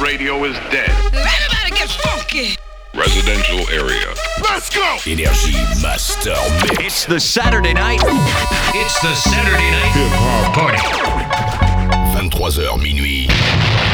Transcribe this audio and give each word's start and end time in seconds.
radio 0.00 0.44
is 0.44 0.54
dead. 0.70 0.90
Everybody 1.12 1.70
get 1.70 1.88
funky. 1.88 2.56
Residential 2.94 3.68
area. 3.70 4.14
Let's 4.42 4.74
go! 4.74 4.96
Énergie 5.04 5.56
Master 5.82 6.36
Mix. 6.62 6.80
It's 6.80 7.04
the 7.06 7.20
Saturday 7.20 7.74
night. 7.74 8.00
It's 8.74 9.00
the 9.00 9.14
Saturday 9.14 9.70
night 9.70 9.92
Hip 9.94 10.12
hop 10.12 10.54
party. 10.54 10.78
23h 12.30 12.78
minuit. 12.82 13.30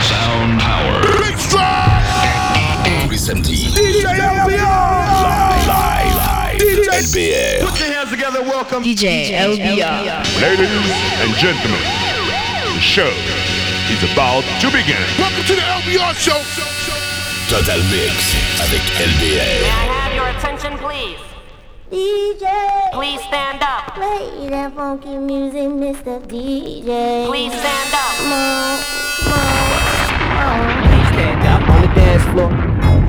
Sound 0.02 0.60
Power. 0.60 1.02
Big 1.22 1.38
strike! 1.38 3.02
Tous 3.02 3.10
les 3.10 3.18
samedis. 3.18 3.72
DJ 3.74 4.04
LBR! 4.06 4.58
Live, 5.22 5.66
live, 5.66 6.14
live. 6.16 7.04
LBR. 7.04 7.68
Put 7.68 7.80
your 7.80 7.88
hands 7.92 8.10
together, 8.10 8.42
welcome. 8.42 8.82
DJ 8.82 9.30
LBR. 9.30 10.40
Ladies 10.40 10.70
and 11.20 11.34
gentlemen, 11.36 11.80
the 12.74 12.80
show 12.80 13.51
is 13.92 14.02
about 14.12 14.42
to 14.60 14.66
begin. 14.72 14.96
Welcome 15.18 15.44
to 15.44 15.54
the 15.54 15.60
LBR 15.60 16.14
show. 16.16 16.40
Total 17.48 17.76
Mix 17.92 18.34
avec 18.64 18.80
May 18.96 19.04
LBR. 19.04 19.64
I 19.68 19.84
have 19.92 20.14
your 20.14 20.28
attention, 20.28 20.78
please? 20.78 21.20
DJ, 21.90 22.46
Please 22.92 23.20
stand 23.20 23.60
up. 23.62 23.94
play 23.94 24.48
that 24.48 24.74
funky 24.74 25.18
music, 25.18 25.68
Mr. 25.68 26.20
DJ. 26.26 27.26
Please 27.28 27.52
stand 27.52 27.92
up. 27.92 28.16
Come 28.16 28.32
on, 28.32 28.78
come 29.20 29.32
on. 30.40 30.88
Please 30.88 31.08
stand 31.12 31.46
up 31.46 31.68
on 31.68 31.80
the 31.82 31.88
dance 31.94 32.24
floor. 32.32 32.50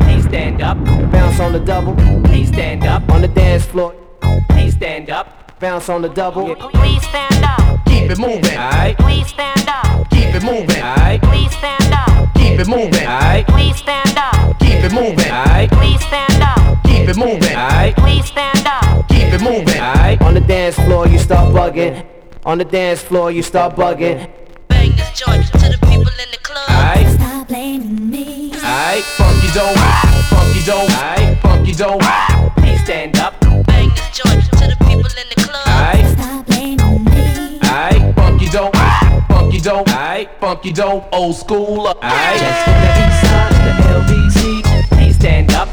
Please 0.04 0.24
stand 0.26 0.62
up, 0.62 0.78
bounce 1.12 1.40
on 1.40 1.54
the 1.54 1.60
double. 1.60 1.96
Please 2.26 2.50
stand 2.50 2.84
up 2.84 3.10
on 3.10 3.22
the 3.22 3.30
dance 3.30 3.64
floor. 3.66 3.96
Please 4.50 4.74
stand 4.76 5.10
up, 5.10 5.58
bounce 5.62 5.88
on 5.88 6.02
the 6.02 6.10
double. 6.10 6.54
Please 6.56 7.02
stand 7.08 7.42
up. 7.46 7.83
Keep 8.04 8.12
it 8.12 8.20
moving, 8.20 8.58
alright. 8.58 8.98
Please 8.98 9.28
stand 9.28 9.66
up. 9.70 10.10
Keep 10.10 10.36
it 10.36 10.44
moving, 10.44 10.82
alright. 10.84 11.22
Please 11.22 11.52
stand 11.56 11.94
up. 11.94 12.34
Keep 12.36 12.60
it 12.60 12.68
moving, 12.68 13.08
alright. 13.08 13.48
Please 13.48 13.78
stand 13.78 14.18
up. 14.18 14.60
Keep 14.60 14.84
it 14.84 14.92
moving, 14.92 15.32
alright. 15.32 15.72
Please 15.72 16.02
stand 16.04 16.44
up. 16.44 16.84
Keep 16.84 17.08
it 17.08 17.16
moving, 17.18 17.56
alright. 17.56 17.96
Please 17.96 18.26
stand 18.26 18.68
up. 18.68 19.08
Keep 19.08 19.32
it 19.34 19.42
moving, 19.42 19.80
alright. 19.80 20.22
On 20.22 20.34
the 20.34 20.42
dance 20.42 20.76
floor, 20.76 21.08
you 21.08 21.18
start 21.18 21.54
bugging. 21.56 22.06
On 22.46 22.58
the 22.58 22.66
dance 22.66 23.02
floor, 23.02 23.32
you 23.32 23.42
start 23.42 23.78
bugging. 23.78 24.30
Bang 24.68 24.92
this 24.98 25.18
joint 25.18 25.46
to 25.46 25.58
the 25.70 25.78
people 25.88 26.12
in 26.24 26.30
the 26.30 26.40
club. 26.44 26.70
Alright, 26.70 27.08
Stop 27.08 27.48
blaming 27.48 28.10
me. 28.10 28.52
alright. 28.52 29.04
Funky 29.16 29.48
dope, 29.54 29.78
funky 30.28 30.62
dope, 30.66 30.92
alright. 30.92 31.38
Funky 31.42 31.72
dope. 31.72 32.02
Please 32.58 32.84
stand 32.84 33.18
up, 33.18 33.34
dope, 39.64 39.88
aight, 39.88 40.28
funky 40.42 40.74
dope, 40.74 41.08
old 41.14 41.36
school, 41.36 41.88
aight. 42.02 42.38
Just 42.38 42.66
hit 42.66 42.78
the 42.84 42.92
east 43.08 43.22
side 43.22 43.54
of 43.54 43.64
the 43.64 44.14
LBC. 44.14 44.90
Please 44.90 45.16
stand 45.16 45.52
up, 45.52 45.70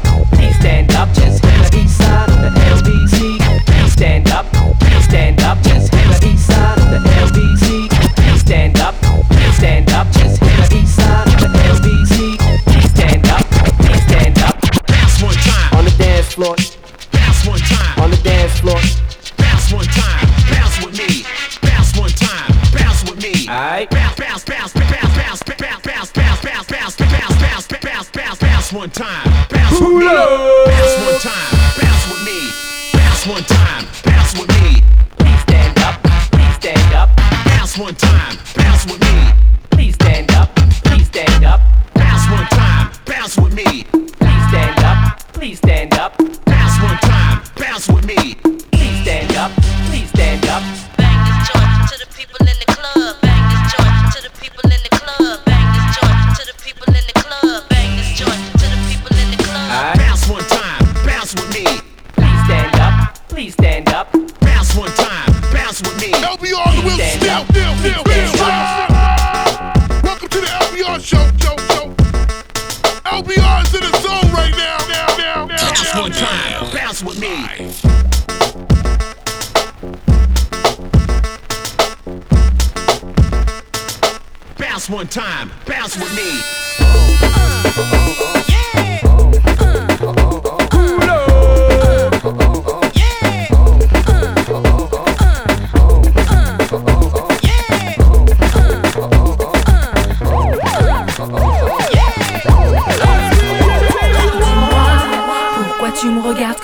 one 28.73 28.89
time, 28.89 29.30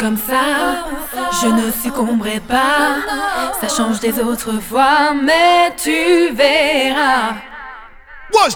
comme 0.07 0.17
ça 0.17 0.85
Je 1.41 1.47
ne 1.47 1.69
succomberai 1.69 2.39
pas. 2.39 2.95
Ça 3.59 3.67
change 3.67 3.99
des 3.99 4.17
autres 4.19 4.53
fois, 4.61 5.13
mais 5.13 5.73
tu 5.75 6.33
verras. 6.33 7.35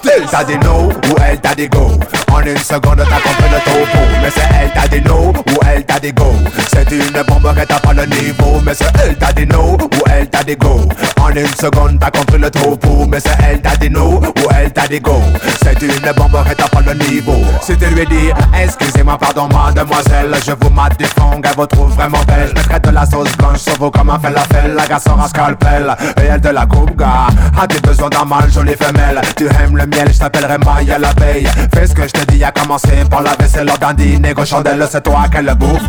Elle 0.05 0.25
t'a 0.27 0.43
dit 0.45 0.57
no 0.59 0.89
ou 0.89 1.15
elle 1.25 1.41
t'a 1.41 1.53
dit 1.53 1.67
go 1.67 1.99
En 2.33 2.41
une 2.41 2.57
seconde 2.57 2.97
t'as 3.09 3.21
compris 3.21 3.49
le 3.51 3.59
topo. 3.59 3.99
Mais 4.21 4.29
c'est 4.33 4.47
elle 4.61 4.71
t'a 4.71 4.87
dit 4.87 5.01
no 5.05 5.29
ou 5.33 5.59
elle 5.69 5.83
t'a 5.85 5.99
dit 5.99 6.13
go. 6.13 6.25
C'est 6.71 6.89
une 6.91 7.23
bombe 7.27 7.53
que 7.55 7.65
t'as 7.65 7.79
pas 7.79 7.93
le 7.93 8.05
niveau. 8.05 8.61
Mais 8.65 8.73
c'est 8.73 8.85
elle 9.03 9.15
t'a 9.17 9.31
dit 9.33 9.45
no 9.45 9.77
ou 9.77 10.03
elle 10.11 10.29
t'a 10.29 10.43
dit 10.43 10.55
go. 10.55 10.81
En 11.19 11.29
une 11.29 11.47
seconde 11.47 11.99
t'as 11.99 12.11
compris 12.11 12.37
le 12.39 12.49
topo. 12.49 13.05
Mais 13.07 13.19
c'est 13.19 13.35
elle 13.47 13.61
t'a 13.61 13.75
dit 13.75 13.89
no 13.89 14.19
ou 14.19 14.47
elle 14.57 14.71
t'a 14.71 14.87
dit 14.87 14.99
go. 14.99 15.21
C'est 15.63 15.81
une 15.81 16.11
bombe 16.15 16.43
que 16.47 16.53
t'as 16.53 16.67
pas 16.67 16.81
le 16.81 16.93
niveau. 16.93 17.35
Si 17.61 17.75
tu 17.77 17.85
lui 17.87 18.05
dis 18.05 18.31
excusez-moi 18.61 19.17
pardon 19.17 19.47
mademoiselle 19.47 20.33
Je 20.45 20.51
vous 20.59 20.69
mate 20.69 20.97
du 20.97 21.05
fond 21.05 21.41
elle 21.43 21.55
vous 21.55 21.65
trouve 21.67 21.91
vraiment 21.93 22.23
belle. 22.27 22.49
Je 22.49 22.53
mettrai 22.53 22.79
de 22.79 22.89
la 22.89 23.05
sauce 23.05 23.35
blanche 23.37 23.59
sur 23.59 23.75
vous 23.77 23.91
comme 23.91 24.09
un 24.09 24.19
falafel 24.19 24.73
La 24.75 24.87
garçon 24.87 25.17
à 25.21 25.27
scalpel 25.27 25.95
et 26.17 26.25
elle 26.25 26.41
de 26.41 26.49
la 26.49 26.65
coupe 26.65 26.95
gars 26.97 27.27
As-tu 27.61 27.79
besoin 27.81 28.09
d'un 28.09 28.25
mâle? 28.25 28.51
Jolie 28.51 28.75
femelle 28.75 29.21
Tu 29.35 29.45
aimes 29.45 29.77
le 29.77 29.85
miel 29.85 30.11
je 30.11 30.19
t'appellerai 30.19 30.57
Maya 30.59 30.97
l'abeille. 30.99 31.47
Fais 31.73 31.87
ce 31.87 31.93
que 31.93 32.03
je 32.03 32.20
te 32.25 32.31
dis 32.31 32.43
à 32.43 32.51
commencer 32.51 33.03
par 33.09 33.21
la 33.21 33.35
vaisselle 33.35 33.67
lors 33.67 33.77
d'un 33.77 33.93
dîner 33.93 34.33
chandelle 34.45 34.85
C'est 34.89 35.01
toi 35.03 35.23
qu'elle 35.31 35.53
bouffe 35.55 35.81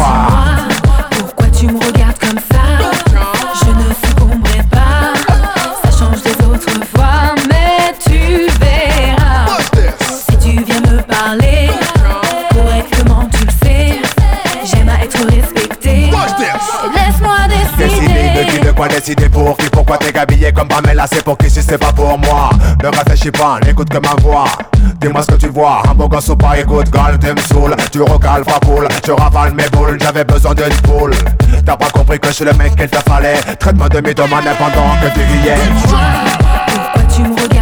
Pourquoi 1.11 1.47
tu 1.49 1.67
me 1.67 1.79
regardes 1.79 2.19
comme 2.19 2.39
ça? 2.39 2.63
Je 3.61 3.71
ne 3.71 3.95
succomberai 4.07 4.63
pas. 4.71 5.13
Ça 5.85 5.99
change 5.99 6.23
des 6.23 6.45
autres 6.45 6.87
fois, 6.95 7.35
mais 7.49 7.93
tu 8.05 8.47
verras. 8.61 9.59
Si 10.09 10.37
tu 10.39 10.63
viens 10.65 10.81
me 10.81 11.03
parler 11.03 11.71
correctement, 12.53 13.29
tu 13.33 13.45
le 13.45 13.53
sais. 13.67 14.01
J'aime 14.65 14.89
à 14.89 15.05
être 15.05 15.27
respecté. 15.29 16.11
Laisse-moi 16.95 17.37
Décider 17.79 18.07
de 18.07 18.39
qui, 18.41 18.45
décider. 18.47 18.67
de 18.67 18.73
quoi 18.73 18.89
décider 18.89 19.29
pour 19.29 19.57
qui 19.57 19.69
Pourquoi 19.71 19.99
t'es 19.99 20.17
habillé 20.17 20.53
comme 20.53 20.69
Pamela 20.69 21.07
C'est 21.11 21.25
pour 21.25 21.37
qui 21.37 21.51
si 21.51 21.63
c'est 21.63 21.79
pas 21.79 21.93
pour 21.93 22.19
moi 22.19 22.51
Ne 22.83 22.89
réfléchis 22.89 23.31
pas, 23.33 23.59
n'écoute 23.65 23.89
que 23.89 23.99
ma 23.99 24.15
voix 24.23 24.45
Dis-moi 25.03 25.21
ce 25.23 25.27
que 25.27 25.35
tu 25.35 25.49
vois, 25.49 25.83
un 25.91 25.95
beau 25.95 26.09
gosse 26.09 26.29
ou 26.29 26.37
pas 26.37 26.59
Écoute, 26.61 26.89
gal, 26.91 27.19
t'es 27.19 27.35
saoul. 27.43 27.75
Tu 27.91 28.01
recales, 28.03 28.45
pas 28.45 28.61
cool. 28.65 28.87
Je 29.05 29.11
ravale 29.11 29.53
mes 29.53 29.69
boules, 29.71 29.99
j'avais 30.01 30.25
besoin 30.25 30.55
d'une 30.55 30.75
poule 30.83 31.13
T'as 31.67 31.77
pas 31.77 31.91
compris 31.91 32.21
que 32.21 32.29
je 32.29 32.33
suis 32.35 32.45
le 32.45 32.53
mec 32.53 32.77
qu'il 32.77 32.89
te 32.89 32.99
fallait. 33.11 33.41
Traite-moi 33.59 33.89
de 33.89 34.01
mythomane 34.01 34.45
pendant 34.59 34.95
que 35.01 35.13
tu 35.13 35.21
riais. 35.21 35.57
Pourquoi 36.69 37.03
tu 37.15 37.23
me 37.23 37.35
regardes 37.35 37.62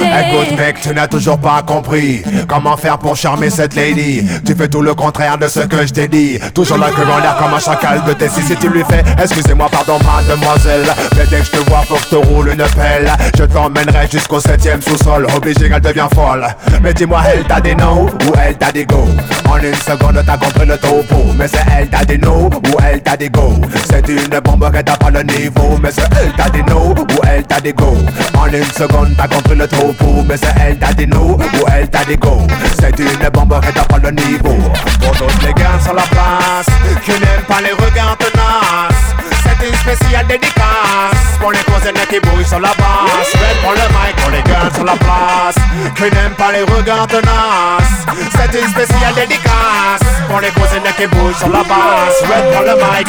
Écoute 0.00 0.56
mec, 0.56 0.80
tu 0.80 0.94
n'as 0.94 1.06
toujours 1.06 1.38
pas 1.38 1.62
compris 1.62 2.22
comment 2.48 2.76
faire 2.76 2.98
pour 2.98 3.16
charmer 3.16 3.50
cette 3.50 3.74
lady. 3.74 4.26
Tu 4.46 4.54
fais 4.54 4.68
tout 4.68 4.80
le 4.82 4.94
contraire 4.94 5.36
de 5.36 5.46
ce 5.46 5.60
que 5.60 5.86
je 5.86 5.92
t'ai 5.92 6.08
dit. 6.08 6.38
Toujours 6.54 6.78
la 6.78 6.90
queue 6.90 7.02
en 7.02 7.18
l'air 7.18 7.36
comme 7.36 7.52
un 7.54 7.58
chacal 7.58 8.02
de 8.06 8.12
tes 8.14 8.28
si 8.28 8.42
tu 8.56 8.68
lui 8.68 8.82
fais. 8.88 9.02
Excusez-moi, 9.22 9.68
pardon, 9.70 9.98
mademoiselle. 10.04 10.86
Mais 11.16 11.26
dès 11.30 11.40
que 11.40 11.44
je 11.44 11.50
te 11.50 11.68
vois, 11.68 11.82
faut 11.82 11.96
que 11.96 12.02
je 12.02 12.08
te 12.08 12.16
roule 12.16 12.48
une 12.48 12.56
pelle. 12.56 13.12
Je 13.36 13.44
t'emmènerai 13.44 14.08
jusqu'au 14.10 14.40
septième 14.40 14.80
sous-sol. 14.80 15.26
Obligé 15.36 15.68
qu'elle 15.68 15.80
devient 15.80 16.08
folle. 16.14 16.46
Mais 16.82 16.94
dis-moi, 16.94 17.20
elle 17.32 17.44
t'a 17.44 17.60
des 17.60 17.74
no 17.74 18.06
ou 18.06 18.32
elle 18.42 18.56
t'a 18.56 18.72
des 18.72 18.86
go. 18.86 19.04
En 19.48 19.58
une 19.58 19.74
seconde, 19.74 20.22
t'as 20.26 20.38
compris 20.38 20.66
le 20.66 20.78
topo. 20.78 21.32
Mais 21.36 21.48
c'est 21.48 21.64
elle 21.76 21.88
t'a 21.88 22.04
des 22.04 22.18
no 22.18 22.48
ou 22.48 22.76
elle 22.82 23.02
t'a 23.02 23.16
des 23.16 23.28
go. 23.28 23.54
C'est 23.90 24.08
une 24.08 24.40
bombe 24.40 24.70
que 24.72 24.80
t'as 24.80 24.96
pas 24.96 25.10
le 25.10 25.22
niveau. 25.22 25.78
Mais 25.82 25.90
c'est 25.92 26.08
elle 26.20 26.32
t'a 26.32 26.48
des 26.48 26.62
no 26.62 26.94
ou 26.94 27.20
elle 27.28 27.44
t'a 27.44 27.60
des 27.60 27.72
go. 27.72 27.96
En 28.38 28.46
une 28.46 28.64
seconde, 28.64 29.14
t'as 29.16 29.28
compris 29.28 29.56
le 29.56 29.68
topo. 29.68 29.89
Mais 30.28 30.36
c'est 30.36 30.54
elle 30.60 30.78
t'a 30.78 30.92
des 30.92 31.06
no 31.06 31.36
ou 31.36 31.64
elle 31.74 31.88
t'a 31.90 32.04
des 32.04 32.16
go. 32.16 32.46
C'est 32.78 32.96
une 33.00 33.28
bombe 33.30 33.60
que 33.60 33.72
t'as 33.72 33.84
pas 33.84 33.98
le 33.98 34.10
niveau. 34.12 34.56
Pour 35.00 35.12
toutes 35.12 35.42
les 35.42 35.52
gars 35.52 35.80
sur 35.82 35.94
la 35.94 36.02
place 36.02 36.66
qui 37.04 37.10
n'aiment 37.10 37.44
pas 37.48 37.60
les 37.60 37.72
regards 37.72 38.16
tenaces. 38.16 39.10
C'est 39.42 39.66
une 39.66 39.74
spéciale 39.74 40.26
dédicace 40.28 41.38
pour 41.40 41.50
les 41.50 41.58
cousines 41.58 42.06
qui 42.08 42.20
bouillent 42.20 42.46
sur 42.46 42.60
la 42.60 42.68
basse. 42.68 43.32
Red 43.34 43.60
pour 43.62 43.72
le 43.72 43.78
mic 43.78 44.16
pour 44.16 44.30
les 44.30 44.42
gars 44.42 44.70
sur 44.72 44.84
la 44.84 44.94
place 44.94 45.56
qui 45.96 46.02
n'aiment 46.02 46.36
pas 46.38 46.52
les 46.52 46.62
regards 46.62 47.08
tenaces. 47.08 48.06
C'est 48.36 48.60
une 48.60 48.68
spéciale 48.68 49.14
dédicace 49.14 50.06
pour 50.28 50.40
les 50.40 50.50
cousines 50.50 50.92
qui 50.96 51.06
bouillent 51.08 51.34
sur 51.34 51.48
la 51.48 51.64
basse. 51.64 52.22
Red 52.22 52.52
pour 52.52 52.62
le 52.62 52.74
mic. 52.76 53.08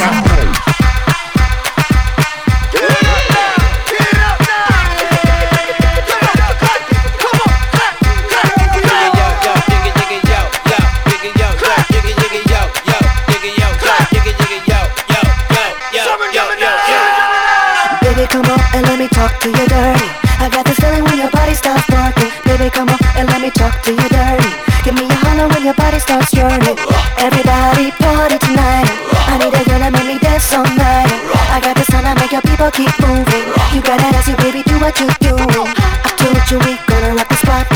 Come 18.31 18.48
on 18.48 18.60
and 18.74 18.88
let 18.88 18.98
me 18.98 19.07
talk 19.12 19.36
to 19.44 19.50
you 19.51 19.66
dirty. 19.68 20.07
I 20.39 20.48
got 20.48 20.63
this 20.63 20.80
feeling 20.80 21.04
when 21.04 21.19
your 21.19 21.30
body 21.30 21.54
starts 21.54 21.83
working. 21.92 22.31
Baby, 22.48 22.72
come 22.72 22.88
on 22.88 23.00
and 23.19 23.28
let 23.28 23.44
me 23.44 23.51
talk 23.51 23.75
to 23.83 23.92
you 23.92 24.07
dirty. 24.07 24.51
Give 24.88 24.95
me 24.95 25.06
a 25.06 25.18
holler 25.28 25.51
when 25.51 25.68
your 25.68 25.75
body 25.75 26.00
starts 26.00 26.31
yearning. 26.33 26.80
Everybody 27.19 27.92
party 28.00 28.39
tonight. 28.39 28.88
I 29.28 29.36
need 29.38 29.51
a 29.51 29.62
girl 29.68 29.80
that 29.83 29.92
make 29.92 30.07
me 30.07 30.18
dance 30.18 30.48
all 30.56 30.63
night. 30.63 31.12
I 31.51 31.60
got 31.60 31.75
this 31.75 31.92
time 31.92 32.07
to 32.07 32.16
make 32.16 32.31
your 32.31 32.42
people 32.42 32.72
keep 32.72 32.89
moving. 33.04 33.45
You 33.75 33.83
gotta 33.83 34.07
dance, 34.07 34.28
you 34.31 34.39
baby, 34.39 34.63
do 34.63 34.80
what 34.80 34.95
you 34.95 35.12
doing. 35.19 35.68
I 36.07 36.10
told 36.16 36.39
you 36.48 36.57
we 36.63 36.80
gonna 36.88 37.12
rock 37.19 37.28
the 37.28 37.38
spot. 37.38 37.68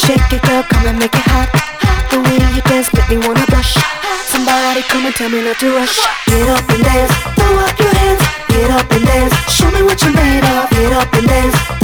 Shake 0.00 0.24
it, 0.32 0.42
girl, 0.48 0.64
come 0.72 0.88
and 0.88 0.98
make 0.98 1.14
it 1.14 1.26
hot. 1.28 1.52
The 2.08 2.16
way 2.16 2.40
you 2.40 2.64
dance 2.64 2.88
make 2.96 3.08
me 3.12 3.20
wanna 3.20 3.44
blush. 3.52 3.76
Somebody 4.24 4.82
come 4.88 5.04
and 5.04 5.14
tell 5.14 5.28
me 5.28 5.44
not 5.44 5.60
to 5.60 5.68
rush. 5.76 6.00
Get 6.26 6.48
up 6.48 6.64
and 6.64 6.82
dance, 6.82 7.12
throw 7.36 7.60
up 7.60 7.76
your 7.76 7.92
hands. 7.92 8.41
Dance, 9.12 9.34
show 9.52 9.70
me 9.72 9.82
what 9.82 10.02
you're 10.02 10.14
made 10.14 10.42
of. 10.42 10.70
Get 10.70 10.92
up 10.94 11.12
and 11.12 11.28
dance, 11.28 11.81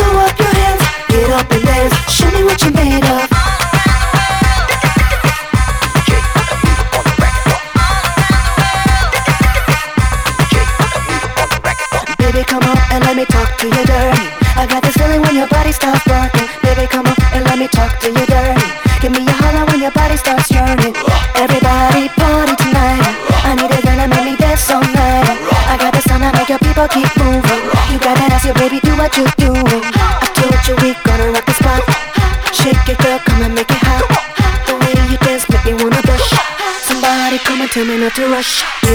to 38.19 38.26
rush. 38.26 38.88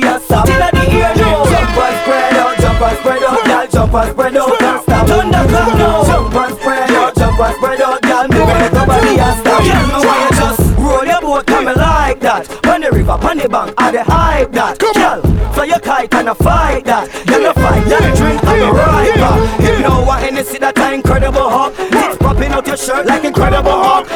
Your 0.00 0.14
and 0.14 0.22
stop. 0.22 0.46
Till 0.46 0.58
the 0.58 0.84
ear 0.94 1.12
now. 1.16 1.44
Jump 1.44 1.78
and 1.78 1.96
spread 2.02 2.36
out, 2.36 2.54
jump 2.58 2.82
and 2.82 2.98
spread 2.98 3.22
out, 3.22 3.44
girl, 3.44 3.66
jump 3.68 3.94
and 3.94 4.10
spread 4.10 4.36
out, 4.36 4.62
and 4.62 4.82
stop. 4.82 5.06
Clock 5.06 5.74
now. 5.78 6.04
Jump 6.04 6.34
and 6.34 6.54
spread 6.58 6.90
out, 6.90 7.14
jump 7.16 7.40
and 7.40 7.54
spread 7.56 7.80
out, 7.80 8.02
girl, 8.02 8.28
move 8.28 8.48
your 8.48 8.58
little 8.58 8.86
body 8.86 9.18
and 9.18 9.40
stop. 9.40 9.62
Girl, 9.62 9.86
me 9.88 9.98
why 10.06 10.16
you 10.24 10.30
just 10.36 10.60
roll 10.78 11.04
your 11.04 11.20
boat, 11.20 11.46
come 11.46 11.64
like 11.64 12.20
that. 12.20 12.66
On 12.66 12.80
the 12.80 12.90
river, 12.90 13.12
on 13.12 13.36
the 13.38 13.48
bank, 13.48 13.74
I 13.78 13.90
the 13.90 14.02
hype 14.04 14.52
that. 14.52 14.78
Girl, 14.78 15.22
so 15.54 15.62
you 15.62 15.78
kite 15.80 16.14
and 16.14 16.28
a 16.28 16.34
fight 16.34 16.84
that. 16.84 17.08
You 17.26 17.52
fight, 17.54 17.82
you 17.86 17.98
drink 18.16 18.44
and 18.44 18.60
you 18.60 18.70
ride 18.70 19.14
back. 19.16 19.60
You 19.60 19.80
know 19.80 20.04
what 20.04 20.22
Hennessy 20.22 20.58
that 20.58 20.78
a 20.78 20.94
incredible 20.94 21.48
hop. 21.48 21.72
It's 21.78 22.16
popping 22.18 22.52
out 22.52 22.66
your 22.66 22.76
shirt 22.76 23.06
like 23.06 23.24
incredible 23.24 23.72
hop. 23.72 24.06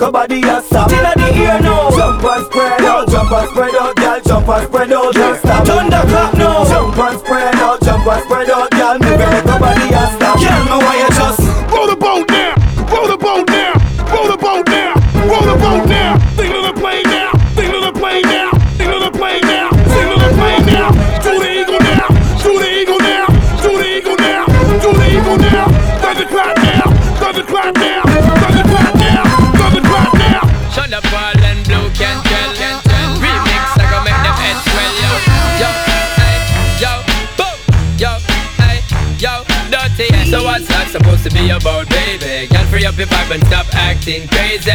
Your 0.00 0.08
little 0.08 0.12
body 0.12 0.42
and 0.42 0.64
stop. 0.64 0.88
Till 0.88 1.02
the 1.02 1.36
ear 1.36 1.60
now. 1.60 1.90
Jump 1.90 2.24
and 2.24 2.46
spread 2.46 2.82
out, 2.82 3.08
jump 3.08 3.32
and 3.32 3.50
spread 3.50 3.74
out, 3.74 3.96
girl, 3.96 4.20
jump 4.20 4.48
and 4.48 4.68
spread 4.68 4.92
out 4.92 5.17
about, 41.58 41.88
baby? 41.90 42.46
Girl, 42.46 42.64
free 42.70 42.86
up 42.86 42.96
your 42.96 43.06
vibe 43.08 43.34
and 43.34 43.42
stop 43.46 43.66
acting 43.74 44.28
crazy. 44.28 44.70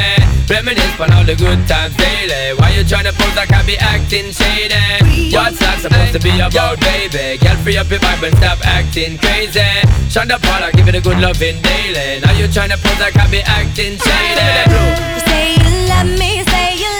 Reminisce 0.49 0.99
on 0.99 1.11
all 1.13 1.23
the 1.23 1.35
good 1.35 1.59
times 1.67 1.95
daily. 1.95 2.53
Why 2.59 2.75
you 2.75 2.83
tryna 2.83 3.15
pose 3.15 3.35
like 3.35 3.51
I 3.51 3.63
be 3.65 3.77
acting 3.77 4.31
shady? 4.31 5.31
What's 5.31 5.59
that 5.59 5.79
supposed 5.79 6.13
to 6.13 6.19
be 6.19 6.33
about, 6.39 6.79
baby? 6.79 7.39
Girl, 7.39 7.55
free 7.63 7.77
up 7.77 7.89
your 7.89 7.99
vibe 7.99 8.27
and 8.27 8.35
stop 8.37 8.59
acting 8.65 9.17
crazy. 9.17 9.63
Shonda 10.11 10.37
Paula, 10.43 10.71
give 10.73 10.87
it 10.87 10.95
a 10.95 11.01
good 11.01 11.19
loving 11.19 11.61
daily. 11.61 12.19
Now 12.21 12.33
you 12.33 12.47
tryna 12.47 12.77
pose 12.83 12.99
like 12.99 13.15
I 13.15 13.27
be 13.31 13.41
acting 13.47 13.95
shady. 13.97 14.49
You 14.69 15.19
say 15.23 15.55
you 15.55 15.69
love 15.89 16.11
me, 16.19 16.43
say 16.51 16.75
you 16.83 16.92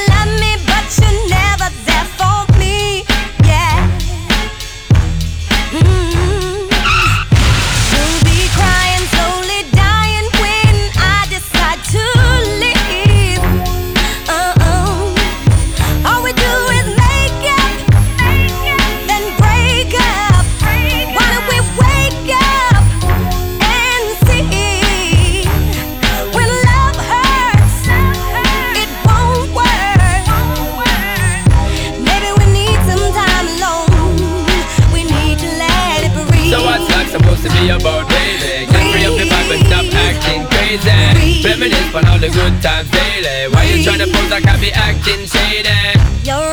Reminisce 41.63 41.95
on 41.95 42.05
all 42.07 42.19
the 42.19 42.27
good 42.27 42.61
times 42.61 42.91
daily. 42.91 43.47
Why 43.53 43.63
you 43.63 43.85
tryna 43.85 44.11
pose 44.11 44.29
like 44.29 44.45
I 44.45 44.59
be 44.59 44.69
acting 44.73 45.25
shady? 45.25 45.69
You're 46.27 46.52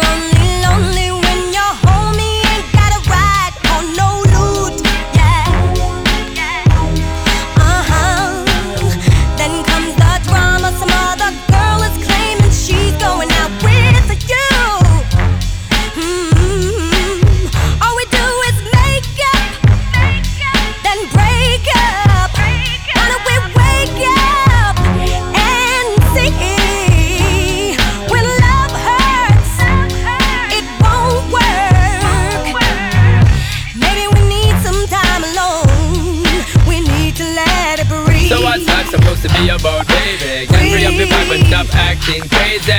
stop 41.64 41.76
acting 41.76 42.22
crazy. 42.28 42.72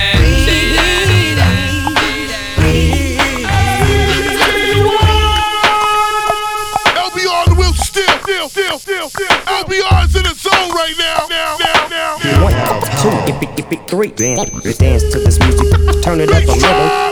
LBR 6.95 7.29
on 7.29 7.49
the 7.49 7.55
wheel 7.57 7.73
still, 7.73 8.07
still, 8.19 8.49
still, 8.49 8.79
still, 8.79 9.09
still. 9.09 9.27
LBR 9.27 10.05
is 10.05 10.15
in 10.15 10.23
the 10.23 10.33
zone 10.33 10.71
right 10.71 10.95
now, 10.97 11.27
now, 11.29 11.57
now, 11.59 11.87
now, 11.89 12.17
now. 12.23 12.43
One, 12.43 12.53
two, 13.01 13.09
if 13.31 13.43
it, 13.43 13.59
if 13.59 13.71
it, 13.71 13.87
three. 13.87 14.11
Dance, 14.11 14.49
dance 14.77 15.03
to 15.11 15.19
this 15.19 15.39
music. 15.39 15.67
Turn 16.03 16.19
it 16.19 16.31
up 16.31 16.43
a 16.43 16.51
little. 16.51 17.11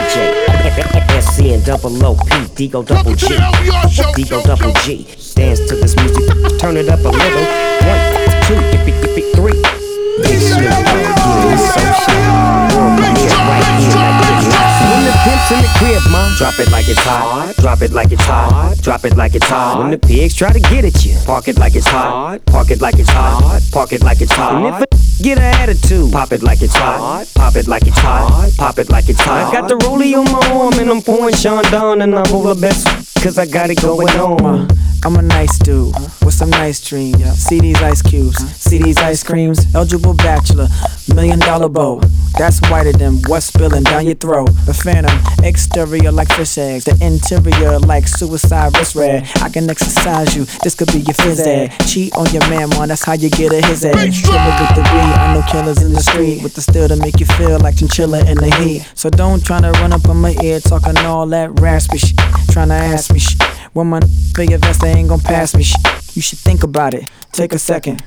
DJ, 0.00 1.20
SC 1.20 1.38
and 1.52 1.64
double 1.64 2.04
O 2.04 2.14
P, 2.14 2.46
D 2.54 2.68
go 2.68 2.82
double 2.82 3.14
G, 3.14 3.28
D 4.14 4.24
go 4.24 4.42
double 4.42 4.72
G. 4.84 5.06
Dance 5.34 5.60
to 5.68 5.76
this 5.76 5.96
music. 5.96 6.58
Turn 6.58 6.76
it 6.76 6.88
up 6.88 7.00
a 7.00 7.08
little. 7.08 7.44
One, 7.80 7.99
the 15.10 15.16
pimp's 15.24 15.50
in 15.50 15.62
the 15.62 15.70
crib, 15.78 16.02
drop 16.36 16.58
it 16.58 16.70
like 16.70 16.88
it's 16.88 17.00
hot. 17.00 17.54
Drop 17.58 17.82
it 17.82 17.92
like 17.92 18.12
it's 18.12 18.22
hot. 18.22 18.76
Drop 18.82 19.04
it 19.04 19.16
like 19.16 19.34
it's 19.34 19.46
hot. 19.46 19.78
When 19.78 19.90
the 19.90 19.98
pigs 19.98 20.34
try 20.34 20.52
to 20.52 20.60
get 20.60 20.84
at 20.84 21.04
you, 21.04 21.16
park 21.26 21.48
it 21.48 21.58
like 21.58 21.74
it's 21.74 21.86
hot. 21.86 22.44
Park 22.46 22.70
it 22.70 22.80
like 22.80 22.98
it's 22.98 23.10
hot. 23.10 23.60
Park 23.72 23.92
it 23.92 24.02
like 24.02 24.20
it's 24.20 24.32
hot. 24.32 24.54
And 24.54 24.66
if 24.66 24.82
a 24.82 25.22
get 25.22 25.38
an 25.38 25.44
attitude, 25.44 26.12
pop 26.12 26.32
it 26.32 26.42
like 26.42 26.62
it's 26.62 26.74
hot. 26.74 27.26
Pop 27.34 27.56
it 27.56 27.66
like 27.66 27.86
it's 27.86 27.98
hot. 27.98 28.50
Pop 28.56 28.78
it 28.78 28.90
like 28.90 29.08
it's 29.08 29.20
hot. 29.20 29.52
I 29.52 29.60
got 29.60 29.68
the 29.68 29.76
rollie 29.76 30.14
on 30.16 30.24
my 30.32 30.40
arm 30.52 30.74
and 30.74 30.90
I'm 30.90 31.02
pouring 31.02 31.34
Chandon 31.34 32.02
and 32.02 32.14
I 32.14 32.22
roll 32.30 32.42
the 32.42 32.54
best 32.54 32.99
cause 33.22 33.38
I 33.38 33.46
got 33.46 33.70
it 33.70 33.80
going 33.80 34.08
on. 34.18 34.68
I'm 35.02 35.16
a 35.16 35.22
nice 35.22 35.58
dude 35.58 35.94
with 36.22 36.34
some 36.34 36.50
nice 36.50 36.80
dreams. 36.86 37.22
See 37.34 37.58
these 37.58 37.80
ice 37.80 38.02
cubes, 38.02 38.38
see 38.56 38.78
these 38.78 38.98
ice 38.98 39.22
creams. 39.22 39.74
Eligible 39.74 40.14
bachelor, 40.14 40.68
million 41.14 41.38
dollar 41.38 41.68
bow. 41.68 42.00
That's 42.38 42.60
whiter 42.70 42.92
than 42.92 43.20
what's 43.26 43.46
spilling 43.46 43.82
down 43.82 44.06
your 44.06 44.14
throat. 44.14 44.50
The 44.66 44.74
phantom, 44.74 45.18
exterior 45.44 46.12
like 46.12 46.28
fish 46.32 46.58
eggs, 46.58 46.84
the 46.84 46.96
interior 47.00 47.78
like 47.78 48.06
suicide 48.08 48.76
wrist 48.76 48.94
red. 48.94 49.28
I 49.36 49.48
can 49.48 49.68
exercise 49.70 50.36
you, 50.36 50.44
this 50.62 50.74
could 50.74 50.88
be 50.88 50.98
your 51.00 51.14
phys 51.14 51.46
ed. 51.46 51.72
Cheat 51.86 52.14
on 52.16 52.26
your 52.32 52.46
man, 52.50 52.68
man, 52.70 52.88
that's 52.88 53.02
how 53.02 53.14
you 53.14 53.30
get 53.30 53.52
a 53.52 53.66
his 53.66 53.84
edge. 53.84 54.22
Killer 54.22 54.36
with 54.60 54.74
the 54.76 54.82
weed, 54.92 55.12
I 55.16 55.34
know 55.34 55.42
killers 55.50 55.82
in 55.82 55.92
the 55.94 56.00
street 56.02 56.42
with 56.42 56.54
the 56.54 56.60
steel 56.60 56.88
to 56.88 56.96
make 56.96 57.20
you 57.20 57.26
feel 57.26 57.58
like 57.58 57.76
chinchilla 57.76 58.20
in 58.30 58.36
the 58.36 58.54
heat. 58.56 58.86
So 58.94 59.08
don't 59.08 59.44
try 59.44 59.60
to 59.60 59.72
run 59.80 59.92
up 59.94 60.06
on 60.08 60.18
my 60.20 60.36
ear 60.42 60.60
talking 60.60 60.96
all 60.98 61.26
that 61.28 61.58
raspy 61.60 61.98
shit, 61.98 62.16
tryna 62.52 62.78
ask 62.78 63.09
me 63.12 63.18
shit. 63.18 63.42
When 63.72 63.86
my 63.88 64.00
big 64.34 64.50
vest, 64.58 64.80
they 64.80 64.92
ain't 64.92 65.08
gon' 65.08 65.20
pass 65.20 65.54
me. 65.54 65.64
You 66.14 66.22
should 66.22 66.38
think 66.38 66.62
about 66.62 66.94
it, 66.94 67.08
take 67.32 67.52
a 67.52 67.58
second. 67.58 68.02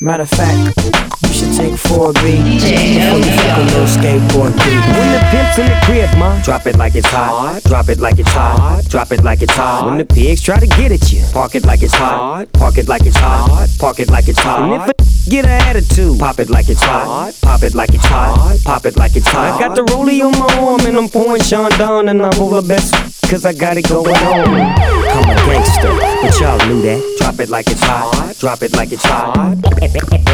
Matter 0.00 0.24
of 0.24 0.30
fact, 0.30 0.76
you 1.22 1.32
should 1.32 1.54
take 1.56 1.74
4B 1.74 2.18
before 2.60 3.18
you 3.18 3.24
fuck 3.36 3.41
a 3.62 3.64
little 3.64 3.86
skateboard 3.86 4.52
beat. 4.58 4.82
When 4.98 5.08
the 5.14 5.22
pimp's 5.30 5.58
in 5.58 5.66
the 5.66 5.78
crib, 5.84 6.10
ma, 6.18 6.40
drop 6.42 6.66
it 6.66 6.76
like 6.76 6.94
it's 6.94 7.06
hot. 7.06 7.62
Drop 7.64 7.88
it 7.88 7.98
like 7.98 8.18
it's 8.18 8.30
hot. 8.30 8.82
Drop 8.88 9.12
it 9.12 9.22
like 9.22 9.42
it's 9.42 9.54
hot. 9.54 9.86
When 9.86 9.98
the 9.98 10.04
pigs 10.04 10.42
try 10.42 10.58
to 10.58 10.66
get 10.66 10.90
at 10.92 11.12
you, 11.12 11.24
park 11.32 11.54
it 11.54 11.64
like 11.64 11.82
it's 11.82 11.94
hot. 11.94 12.52
Park 12.52 12.78
it 12.78 12.88
like 12.88 13.06
it's 13.06 13.16
hot. 13.16 13.68
Park 13.78 14.00
it 14.00 14.10
like 14.10 14.28
it's 14.28 14.38
hot. 14.38 14.92
Get 15.28 15.44
an 15.44 15.50
attitude, 15.50 16.18
pop 16.18 16.40
it 16.40 16.50
like 16.50 16.68
it's 16.68 16.82
hot. 16.82 17.32
Pop 17.42 17.62
it 17.62 17.74
like 17.74 17.94
it's 17.94 18.04
hot. 18.04 18.58
Pop 18.64 18.84
it 18.86 18.96
like 18.96 19.14
it's 19.14 19.28
hot. 19.28 19.54
I 19.54 19.68
got 19.68 19.76
the 19.76 19.82
rollie 19.92 20.20
on 20.20 20.32
my 20.32 20.58
arm 20.58 20.80
and 20.86 20.96
I'm 20.96 21.08
pouring 21.08 21.42
Chandon 21.42 22.08
and 22.08 22.20
I 22.22 22.36
roll 22.38 22.50
the 22.50 22.62
best 22.62 22.92
cause 23.30 23.44
I 23.44 23.52
got 23.52 23.76
it 23.76 23.88
going 23.88 24.16
on. 24.16 24.48
I'm 24.58 25.30
a 25.30 25.34
gangster, 25.46 25.94
but 26.20 26.34
y'all 26.40 26.58
knew 26.66 26.82
that. 26.82 27.16
Drop 27.18 27.38
it 27.38 27.50
like 27.50 27.70
it's 27.70 27.80
hot. 27.82 28.34
Drop 28.40 28.62
it 28.62 28.74
like 28.74 28.92
it's 28.92 29.04
hot. 29.04 29.54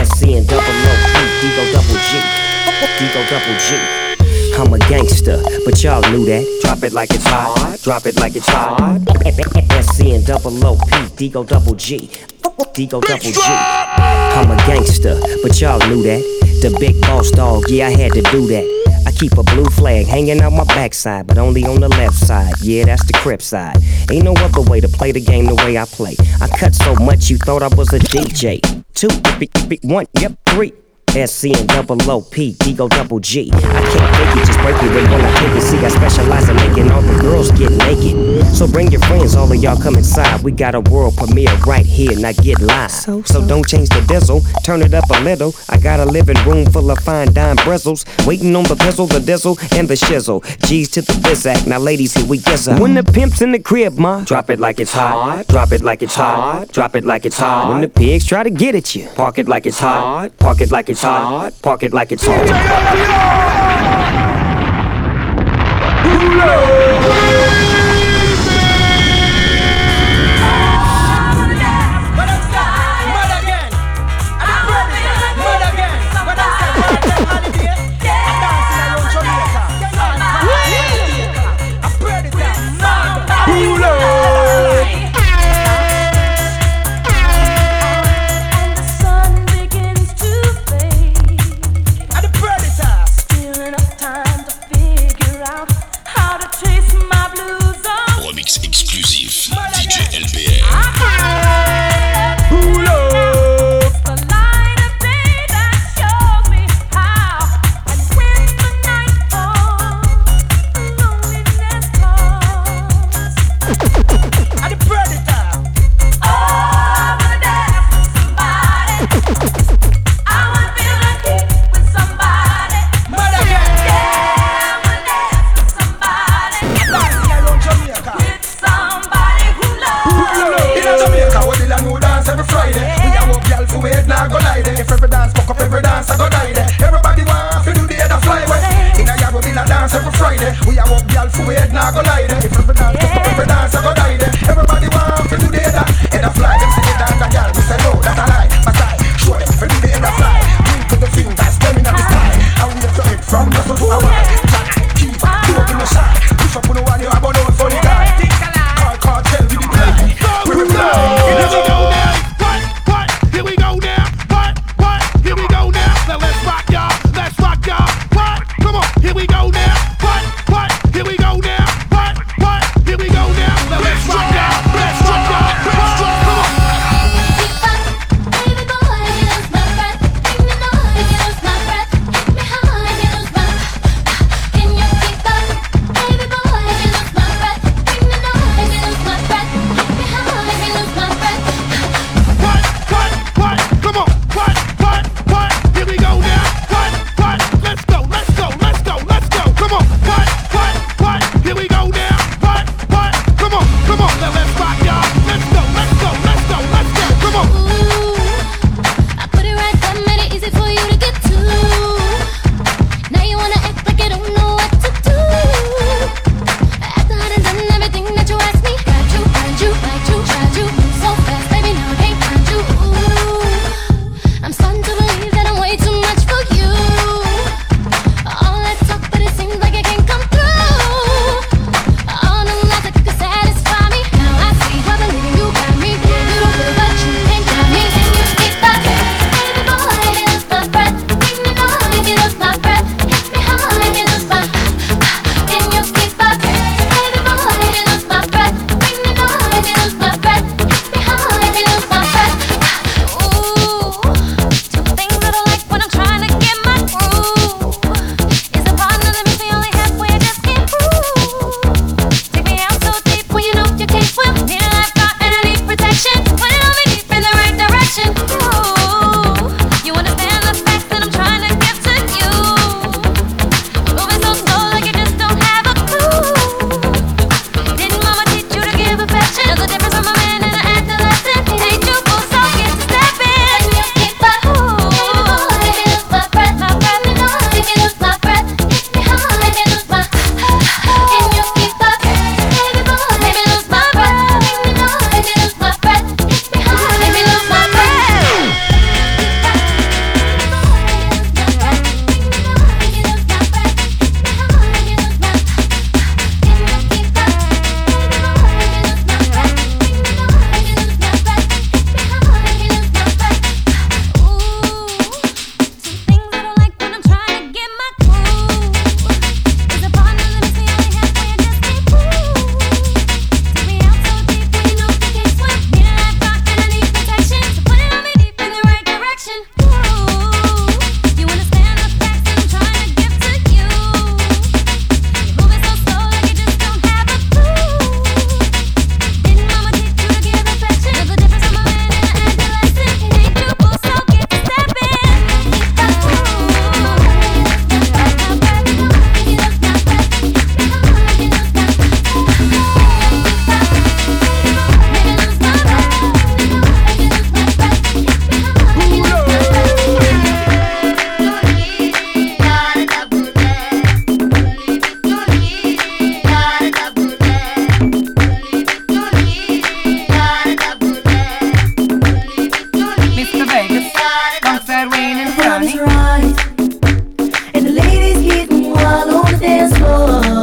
SC 0.08 0.28
and 0.38 0.49
double 0.49 0.64
O, 0.64 0.92
D 1.42 1.73
double 1.73 1.99
G. 2.08 2.49
D 2.78 3.08
double 3.12 3.58
G. 3.58 3.75
I'm 4.56 4.73
a 4.73 4.78
gangster, 4.78 5.42
but 5.64 5.82
y'all 5.82 6.00
knew 6.12 6.25
that. 6.26 6.61
Drop 6.62 6.85
it 6.85 6.92
like 6.92 7.11
it's 7.11 7.26
hot. 7.26 7.76
Drop 7.82 8.06
it 8.06 8.14
like 8.20 8.37
it's 8.37 8.47
hot. 8.49 9.00
SC 9.82 10.06
and 10.14 10.25
double 10.25 10.64
O, 10.64 10.78
P, 10.87 11.16
D 11.16 11.28
go 11.28 11.42
double 11.42 11.75
G. 11.75 12.08
D 12.75 12.87
go 12.87 13.00
double 13.00 13.18
G. 13.20 13.40
I'm 13.44 14.52
a 14.52 14.56
gangster, 14.58 15.18
but 15.42 15.61
y'all 15.61 15.80
knew 15.88 16.04
that. 16.04 16.23
The 16.62 16.76
big 16.78 17.00
boss 17.00 17.32
dog, 17.32 17.64
yeah, 17.68 17.88
I 17.88 17.90
had 17.90 18.12
to 18.12 18.23
do 18.30 18.47
that. 18.47 19.02
I 19.04 19.11
keep 19.11 19.37
a 19.38 19.42
blue 19.42 19.64
flag 19.64 20.06
hanging 20.06 20.40
out 20.40 20.52
my 20.52 20.64
backside, 20.64 21.26
but 21.26 21.37
only 21.37 21.64
on 21.64 21.80
the 21.80 21.88
left 21.88 22.14
side. 22.14 22.54
Yeah, 22.61 22.85
that's 22.85 23.04
the 23.04 23.12
crip 23.14 23.42
side. 23.42 23.78
Ain't 24.08 24.25
no 24.25 24.35
other 24.35 24.62
way 24.62 24.80
to 24.80 24.88
play 24.88 25.11
the 25.11 25.20
game 25.20 25.47
the 25.47 25.56
way 25.56 25.78
I 25.78 25.85
play. 25.85 26.14
I 26.40 26.47
cut 26.47 26.76
so 26.76 26.94
much 26.94 27.28
you 27.28 27.38
thought 27.38 27.64
I 27.64 27.75
was 27.75 27.92
a 27.92 27.99
DJ. 27.99 28.61
Two, 28.94 29.08
one, 29.82 30.06
yep, 30.20 30.38
three. 30.47 30.73
SC 31.11 31.57
and 31.57 31.69
double 31.69 31.99
O 32.11 32.21
P, 32.21 32.53
D 32.53 32.73
go 32.73 32.88
double 32.88 33.21
G. 33.21 33.50
I 33.53 33.61
can't 33.61 34.17
fake 34.17 34.43
it, 34.43 34.47
just 34.47 34.59
break 34.61 34.77
it. 34.77 34.95
When 34.95 35.21
I 35.21 35.35
take 35.38 35.57
it, 35.57 35.62
see, 35.62 35.79
I 35.79 35.88
specialize 35.88 36.49
in 36.49 36.57
making 36.57 36.91
all 36.91 37.03
the 37.03 37.19
girls 37.21 37.50
get 37.53 37.71
naked. 37.73 38.47
So 38.55 38.67
bring 38.67 38.91
your 38.91 39.00
friends, 39.03 39.35
all 39.35 39.50
of 39.50 39.62
y'all 39.62 39.81
come 39.81 39.97
inside. 39.97 40.43
We 40.43 40.53
got 40.53 40.75
a 40.75 40.81
world 40.81 41.17
premiere 41.17 41.55
right 41.67 41.87
here, 41.87 42.19
now 42.19 42.33
get 42.33 42.61
live. 42.61 42.91
So, 42.91 43.23
don't 43.47 43.67
change 43.67 43.88
the 43.88 44.05
diesel, 44.07 44.41
turn 44.62 44.83
it 44.83 44.95
up 44.95 45.05
a 45.11 45.21
little. 45.21 45.55
I 45.69 45.79
got 45.79 46.00
a 46.00 46.05
living 46.05 46.37
room 46.45 46.67
full 46.67 46.91
of 46.91 46.99
fine 47.00 47.33
dime 47.33 47.57
bristles. 47.57 48.05
Waiting 48.27 48.55
on 48.57 48.65
the 48.65 48.77
pistol, 48.77 49.07
the 49.07 49.21
diesel, 49.21 49.59
and 49.77 49.88
the 49.88 49.95
shizzle. 49.95 50.43
G's 50.67 50.88
to 50.91 51.03
the 51.03 51.12
bizac, 51.15 51.67
now 51.67 51.79
ladies, 51.79 52.15
here 52.15 52.27
we 52.27 52.38
get 52.38 52.67
When 52.81 52.95
the 52.95 53.05
pimp's 53.05 53.43
in 53.43 53.53
the 53.53 53.59
crib, 53.59 53.99
ma, 53.99 54.21
drop 54.25 54.50
it 54.50 54.61
like 54.61 54.81
it's 54.81 54.93
hot. 54.93 55.47
Drop 55.49 55.73
it 55.73 55.83
like 55.83 56.03
it's 56.03 56.15
hot. 56.15 56.69
Drop 56.73 56.97
it 56.97 57.05
like 57.05 57.25
it's 57.27 57.38
hot. 57.38 57.71
When 57.71 57.81
the 57.81 57.88
pigs 57.88 58.27
try 58.27 58.43
to 58.43 58.50
get 58.50 58.75
at 58.75 58.95
you, 58.95 59.09
park 59.15 59.38
it 59.38 59.49
like 59.49 59.67
it's 59.67 59.79
hot. 59.79 60.37
Park 60.38 60.61
it 60.61 60.71
like 60.71 60.88
it's 60.88 60.98
hot. 61.02 61.52
Park 61.62 61.83
it 61.83 61.93
like 61.93 62.12
it's 62.12 62.25
hot. 62.26 62.99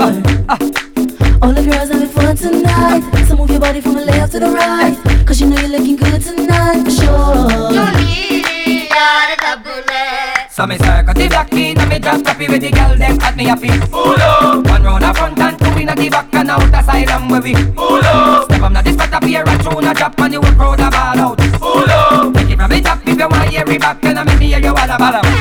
All 0.06 0.12
the 1.52 1.65
girls 1.65 1.89
having 1.89 2.10
fun 2.10 2.38
tonight. 2.38 3.02
So 3.26 3.36
move 3.36 3.50
your 3.50 3.60
body 3.60 3.82
from 3.82 3.96
the 3.96 4.06
left 4.06 4.34
to 4.34 4.39
the 4.39 4.52
right. 4.52 4.96
Cause 5.26 5.41
you 5.41 5.48
know 5.50 5.58
you're 5.58 5.80
looking 5.80 5.96
good 5.96 6.22
tonight 6.22 6.84
for 6.86 6.91
sure. 6.91 7.50
So 10.52 10.68
me 10.68 10.78
circle 10.78 11.13
the 11.15 11.28
black 11.28 11.50
pin 11.50 11.80
and 11.80 11.89
me 11.89 11.98
drop 11.98 12.24
copy 12.24 12.48
with 12.48 12.62
the 12.62 12.70
girl 12.70 12.96
them 12.96 13.20
at 13.20 13.36
me 13.36 13.46
happy 13.46 13.68
Pull 13.89 14.22
up. 14.22 14.68
One 14.68 14.84
round 14.84 15.04
a 15.04 15.12
front 15.12 15.39
and 15.39 15.58
two 15.58 15.82
in 15.82 15.89
a 15.89 15.96
the 15.96 16.08
back 16.08 16.34
and 16.36 16.52
out 16.52 16.72
the 16.72 16.82
side 16.84 17.10
and 17.10 17.32
wavy 17.32 17.56
Pull 17.74 18.06
up. 18.06 18.46
Step 18.46 18.62
up 18.62 18.72
now 18.72 18.82
this 18.84 18.94
spot 18.94 19.12
up 19.12 19.24
here 19.24 19.44
and 19.46 19.63
tune 19.63 19.86
a 19.86 19.94
drop 19.94 20.20
and 20.20 20.34
you 20.34 20.39
will 20.39 20.54
throw 20.54 20.76
the 20.76 20.88
ball 20.91 21.20
out. 21.20 21.38
Pull 21.60 21.89
up. 21.89 22.34
Take 22.36 22.52
it 22.52 22.58
from 22.58 22.70
the 22.70 22.80
top 22.80 23.02
if 23.08 23.18
you 23.18 23.28
wanna 23.28 23.50
hear 23.50 23.65
me 23.65 23.80
back 23.80 24.06
and 24.06 24.20
I 24.20 24.24
make 24.24 24.39
me 24.39 24.48
hear 24.48 24.60
you 24.60 24.70
all 24.70 24.78
about 24.78 25.35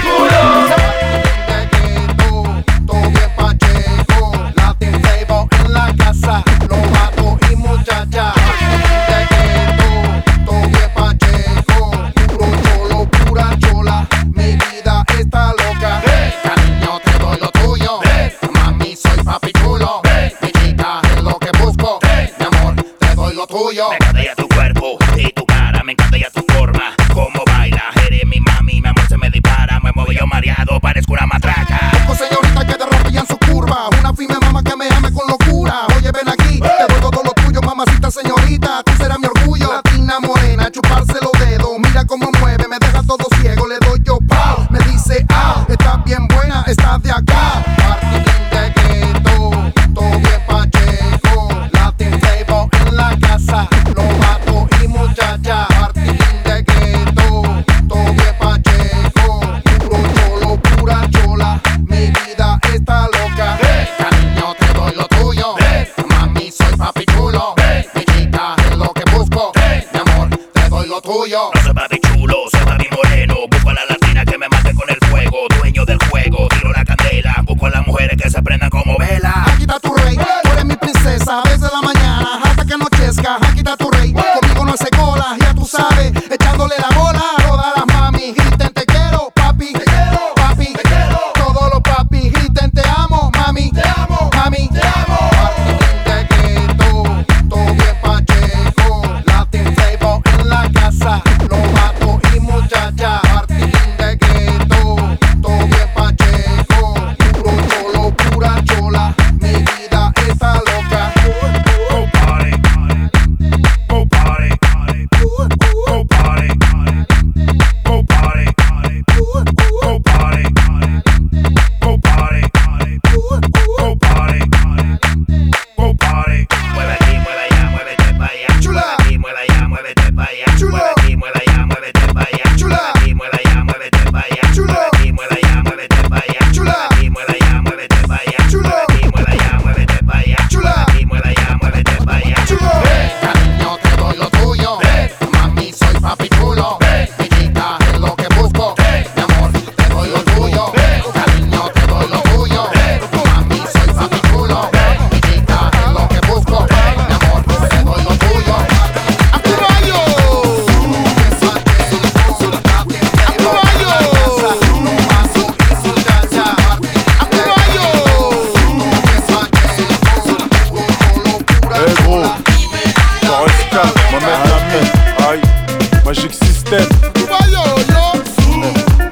Magic 176.14 176.32
System. 176.32 176.84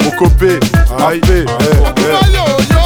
Mokopé, 0.04 0.60
Rapé, 0.88 1.18
eh, 1.28 1.44
eh. 1.46 2.02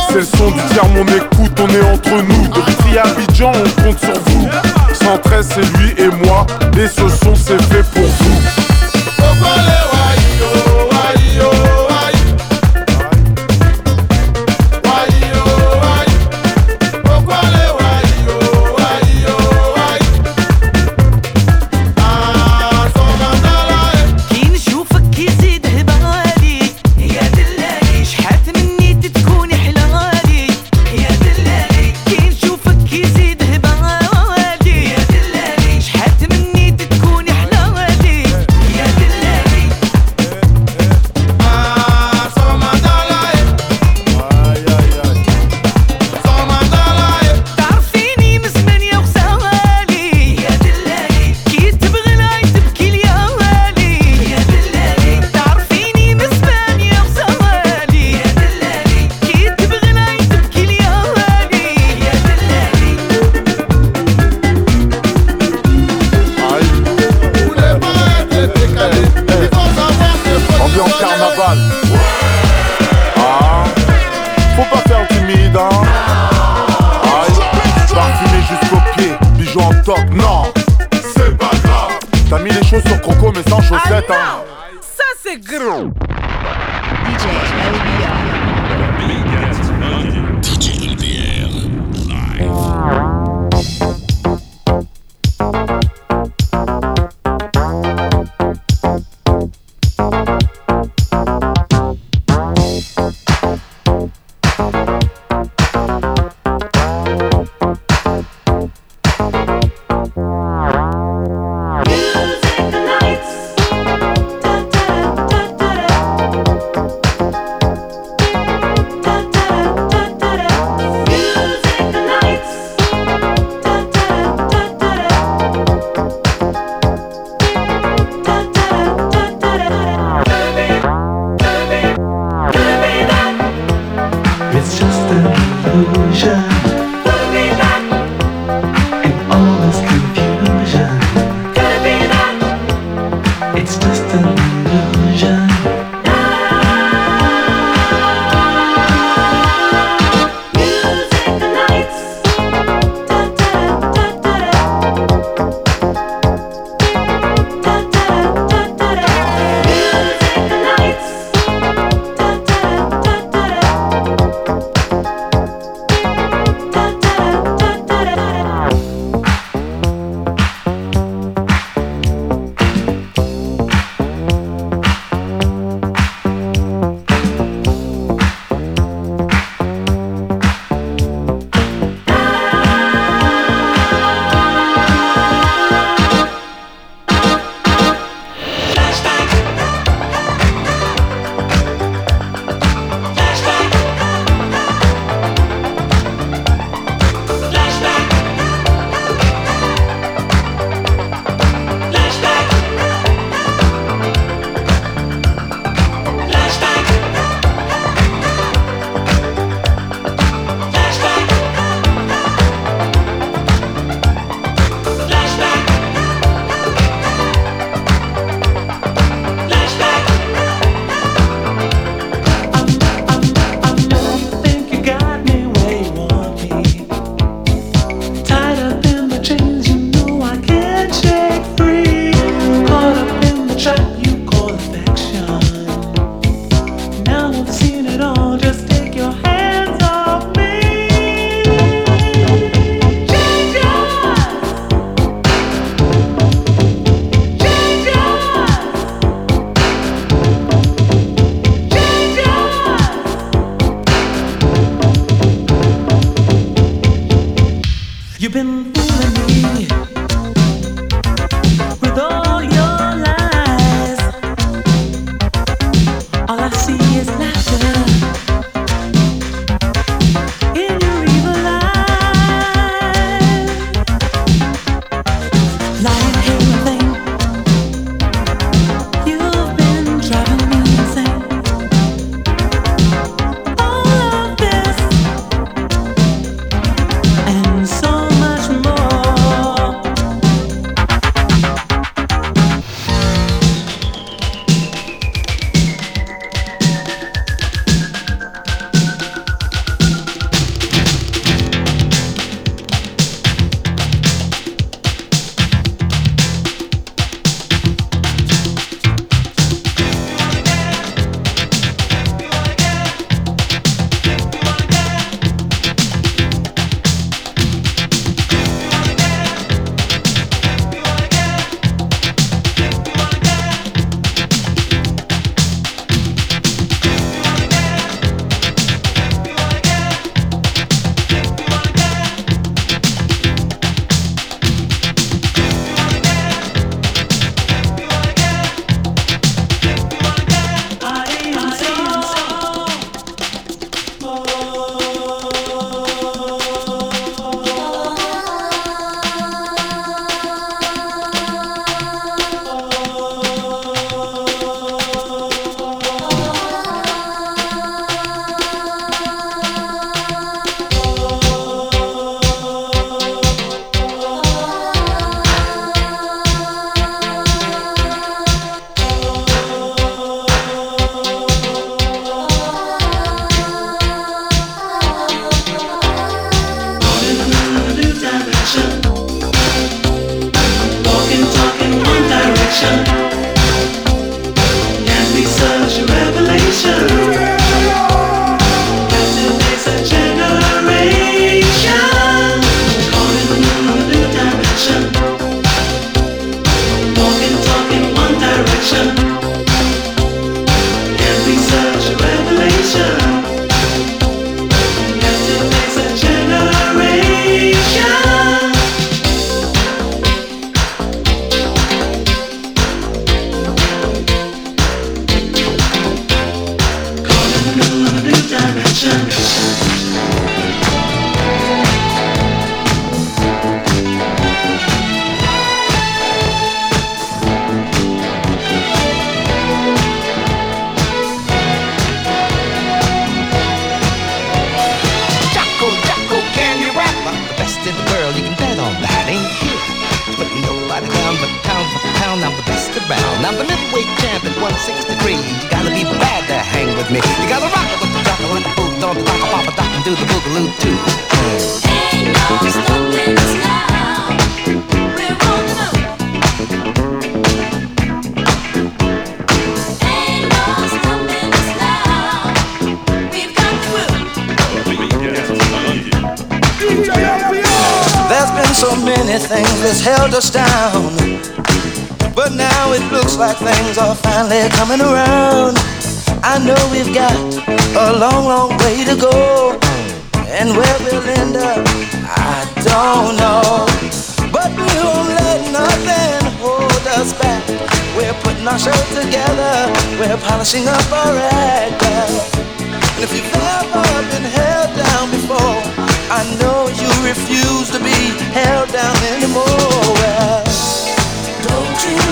c'est 0.09 0.15
le 0.15 0.25
son 0.25 0.51
du 0.53 0.61
tiers, 0.73 0.89
mon 0.89 1.05
écoute, 1.05 1.61
on 1.61 1.69
est 1.69 1.83
entre 1.83 2.23
nous. 2.23 2.49
Depuis 2.49 2.97
Abidjan, 2.97 3.53
on 3.55 3.83
compte 3.83 3.99
sur 4.01 4.19
vous. 4.27 4.49
113, 4.95 5.49
c'est 5.55 5.79
lui 5.79 5.95
et 5.99 6.09
moi. 6.25 6.47
Et 6.79 6.89
ce 6.89 7.09
son, 7.09 7.35
c'est 7.35 7.61
fait 7.65 7.85
pour 7.93 8.05
vous. 8.05 8.26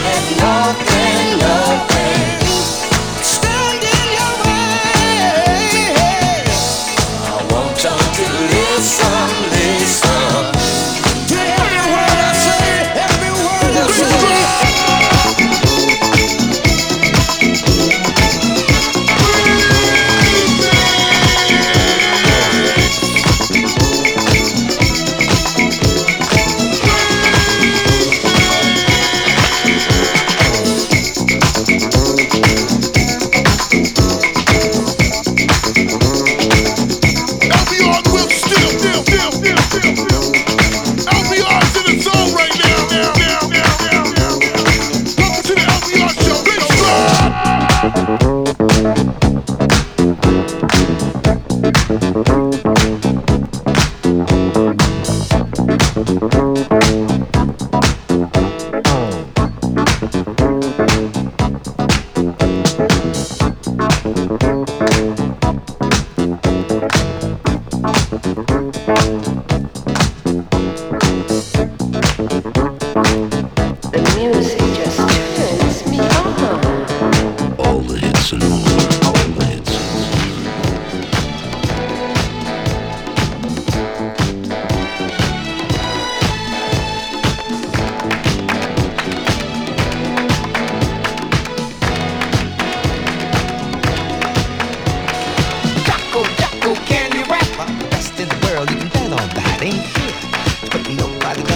Don't 0.04 0.78
you 0.78 0.83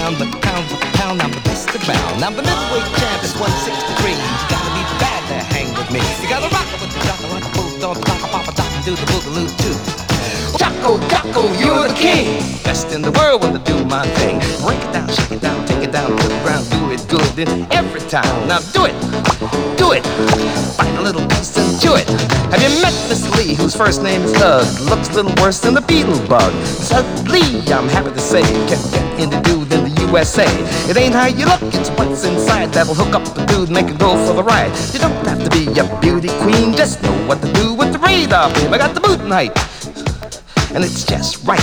down 0.08 0.30
but 0.32 0.42
pound 0.42 0.64
for 0.68 0.76
the 0.76 0.90
pound, 0.96 1.20
I'm 1.20 1.30
the 1.30 1.40
best 1.40 1.68
around. 1.68 2.22
I'm 2.24 2.34
the 2.34 2.42
middleweight 2.42 2.88
champ 2.96 3.20
at 3.20 3.32
163. 3.36 4.16
You 4.16 4.44
gotta 4.48 4.70
be 4.72 4.84
bad 4.96 5.20
to 5.28 5.36
hang 5.52 5.68
with 5.76 5.90
me. 5.92 6.00
You 6.22 6.28
gotta 6.28 6.48
rock 6.48 6.68
it 6.72 6.80
with 6.80 6.92
the 6.96 7.00
jocko 7.04 7.28
like 7.28 7.44
a 7.44 7.52
boot, 7.52 7.72
don't 7.80 8.00
rock 8.08 8.22
a 8.24 8.28
papa 8.28 8.52
doc 8.56 8.70
and 8.72 8.84
do 8.84 8.94
the 8.96 9.06
boogaloo 9.12 9.48
too. 9.60 9.76
Jocko, 10.56 10.96
Jocko, 11.12 11.42
you're 11.60 11.88
the 11.88 11.94
king. 11.94 12.40
Best 12.64 12.92
in 12.92 13.02
the 13.02 13.12
world 13.12 13.42
when 13.42 13.52
I 13.56 13.62
do 13.64 13.84
my 13.84 14.06
thing. 14.20 14.40
Break 14.64 14.80
it 14.80 14.92
down, 14.92 15.08
shake 15.12 15.32
it 15.32 15.42
down, 15.42 15.66
take 15.66 15.84
it 15.84 15.92
down 15.92 16.08
to 16.16 16.28
the 16.28 16.40
ground, 16.40 16.64
do 16.70 16.90
it 16.90 17.04
good. 17.08 17.28
Then 17.36 17.68
every 17.72 18.00
time, 18.08 18.48
now 18.48 18.60
do 18.72 18.88
it, 18.88 18.96
do 19.76 19.92
it. 19.92 20.04
Find 20.78 20.96
a 20.96 21.02
little 21.02 21.24
piece 21.28 21.56
and 21.58 21.68
chew 21.80 21.94
it. 21.94 22.08
Have 22.48 22.62
you 22.64 22.72
met 22.80 22.96
Miss 23.12 23.28
Lee, 23.36 23.54
whose 23.54 23.76
first 23.76 24.02
name 24.02 24.22
is 24.22 24.32
Doug? 24.32 24.64
Looks 24.88 25.08
a 25.10 25.20
little 25.20 25.34
worse 25.42 25.60
than 25.60 25.74
the 25.74 25.82
beetle 25.82 26.18
bug. 26.26 26.52
Lee, 27.28 27.60
I'm 27.68 27.88
happy 27.88 28.10
to 28.10 28.20
say, 28.20 28.40
can 28.40 28.80
get 28.90 29.20
into 29.20 29.40
dude 29.42 29.70
in 29.72 29.84
the 29.84 29.87
USA. 30.08 30.46
It 30.88 30.96
ain't 30.96 31.14
how 31.14 31.26
you 31.26 31.44
look, 31.44 31.60
it's 31.74 31.90
what's 31.90 32.24
inside 32.24 32.72
that'll 32.72 32.94
hook 32.94 33.14
up 33.14 33.36
a 33.36 33.44
dude, 33.46 33.70
make 33.70 33.88
it 33.88 33.98
go 33.98 34.16
for 34.26 34.32
the 34.32 34.42
ride. 34.42 34.72
You 34.92 35.00
don't 35.00 35.12
have 35.26 35.44
to 35.44 35.50
be 35.50 35.68
a 35.78 35.84
beauty 36.00 36.28
queen, 36.40 36.72
just 36.72 37.02
know 37.02 37.12
what 37.26 37.42
to 37.42 37.52
do 37.52 37.74
with 37.74 37.92
the 37.92 37.98
radar 37.98 38.52
beam. 38.54 38.72
I 38.72 38.78
got 38.78 38.94
the 38.94 39.00
boot 39.00 39.20
height 39.20 39.52
and 40.74 40.82
it's 40.82 41.04
just 41.04 41.44
right. 41.44 41.60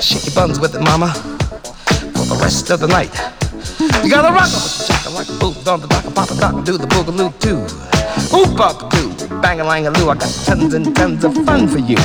Shake 0.00 0.26
your 0.26 0.34
buns 0.34 0.60
with 0.60 0.76
it, 0.76 0.80
mama, 0.80 1.12
for 2.14 2.24
the 2.30 2.38
rest 2.40 2.70
of 2.70 2.78
the 2.78 2.86
night. 2.86 3.14
You 4.04 4.10
gotta 4.10 4.32
rock 4.32 4.50
with 4.54 4.78
the 4.78 4.84
chaka 4.86 5.10
like 5.10 5.28
a 5.28 5.38
boot, 5.38 5.66
on 5.66 5.80
the 5.80 5.88
dock, 5.88 6.14
papa 6.14 6.34
dock, 6.38 6.54
and 6.54 6.64
do 6.64 6.78
the 6.78 6.86
boogaloo 6.86 7.34
too. 7.42 7.66
Oop 8.36 8.60
up, 8.60 8.90
do, 8.90 9.10
bang 9.42 9.60
a 9.60 9.64
lang 9.64 9.88
a 9.88 9.90
loo. 9.90 10.10
I 10.10 10.14
got 10.14 10.30
tons 10.46 10.72
and 10.72 10.94
tons 10.94 11.24
of 11.24 11.34
fun 11.44 11.66
for 11.66 11.78
you. 11.78 11.98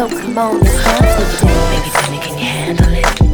So 0.00 0.08
come 0.08 0.38
on, 0.38 0.60
let's. 0.60 1.42
Baby, 1.42 1.90
tell 1.92 2.10
me, 2.10 2.18
can 2.20 2.38
you 2.38 2.44
handle 2.46 2.88
it? 2.88 3.29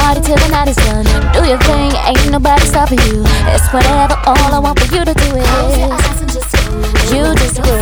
party 0.00 0.20
till 0.20 0.36
the 0.36 0.48
night 0.48 0.68
is 0.68 0.76
done. 0.76 1.04
Do 1.34 1.40
your 1.46 1.60
thing, 1.68 1.92
ain't 2.08 2.30
nobody 2.30 2.64
stopping 2.64 3.00
you. 3.08 3.22
It's 3.52 3.68
whatever, 3.72 4.16
all 4.30 4.50
I 4.56 4.58
want 4.58 4.78
for 4.80 4.88
you 4.94 5.04
to 5.04 5.14
do 5.14 5.28
is 5.36 5.46
Close 5.52 5.78
your 5.78 5.92
eyes 5.92 6.20
and 6.22 6.30
just 6.36 6.52
you 7.12 7.22
just 7.42 7.58
move. 7.60 7.78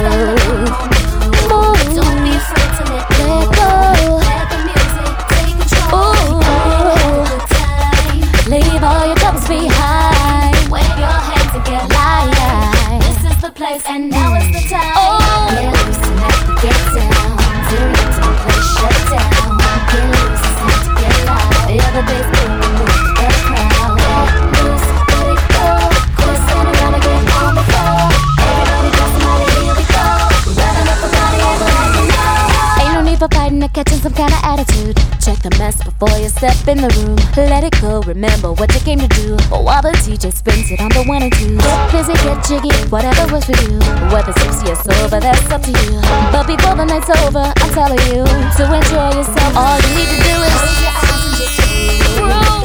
Move. 1.50 1.78
Don't 1.96 2.18
be 2.24 2.32
afraid 2.40 2.70
to 2.78 2.82
let 2.90 3.04
go. 3.58 3.70
Let 4.26 4.44
the 4.52 4.58
music 4.68 5.12
take 5.30 5.52
control. 5.54 6.42
Leave 8.52 8.82
all 8.90 9.04
your 9.10 9.18
troubles 9.22 9.46
behind. 9.48 10.56
And 11.54 11.64
get 11.64 11.84
light. 11.96 13.00
This 13.06 13.20
is 13.30 13.38
the 13.40 13.50
place, 13.50 13.84
and 13.88 14.10
now. 14.10 14.37
a 33.32 33.34
fight 33.34 33.52
and 33.52 33.72
catching 33.72 33.98
some 33.98 34.12
kind 34.12 34.32
of 34.32 34.40
attitude. 34.42 34.96
Check 35.20 35.38
the 35.42 35.50
mess 35.58 35.82
before 35.82 36.16
you 36.18 36.28
step 36.28 36.56
in 36.68 36.78
the 36.78 36.90
room. 37.00 37.16
Let 37.36 37.64
it 37.64 37.80
go, 37.80 38.00
remember 38.02 38.52
what 38.52 38.72
you 38.74 38.80
came 38.80 38.98
to 38.98 39.08
do. 39.08 39.36
Oh, 39.52 39.62
While 39.62 39.82
the 39.82 39.92
DJ 40.04 40.32
spins 40.32 40.70
it 40.70 40.80
on 40.80 40.90
the 40.90 41.04
one 41.04 41.22
and 41.22 41.32
two. 41.32 41.56
Get 41.56 41.92
busy, 41.92 42.14
get 42.24 42.38
jiggy, 42.44 42.74
whatever 42.88 43.32
works 43.32 43.46
for 43.46 43.58
you. 43.64 43.78
Whether 44.12 44.32
tipsy 44.32 44.70
or 44.70 44.76
sober, 44.76 45.20
that's 45.20 45.50
up 45.50 45.62
to 45.62 45.70
you. 45.70 46.00
But 46.32 46.46
before 46.46 46.76
the 46.76 46.84
night's 46.84 47.10
over, 47.10 47.44
I'm 47.44 47.70
telling 47.74 48.02
you 48.08 48.24
to 48.24 48.62
enjoy 48.68 49.08
yourself. 49.18 49.52
All 49.56 49.78
you 49.80 49.90
need 49.96 50.10
to 50.12 50.18
do 50.22 50.34
is 50.46 50.54
close 50.54 50.80
your 50.82 50.94
eyes 50.94 51.22
and 51.24 51.34
just 51.38 52.57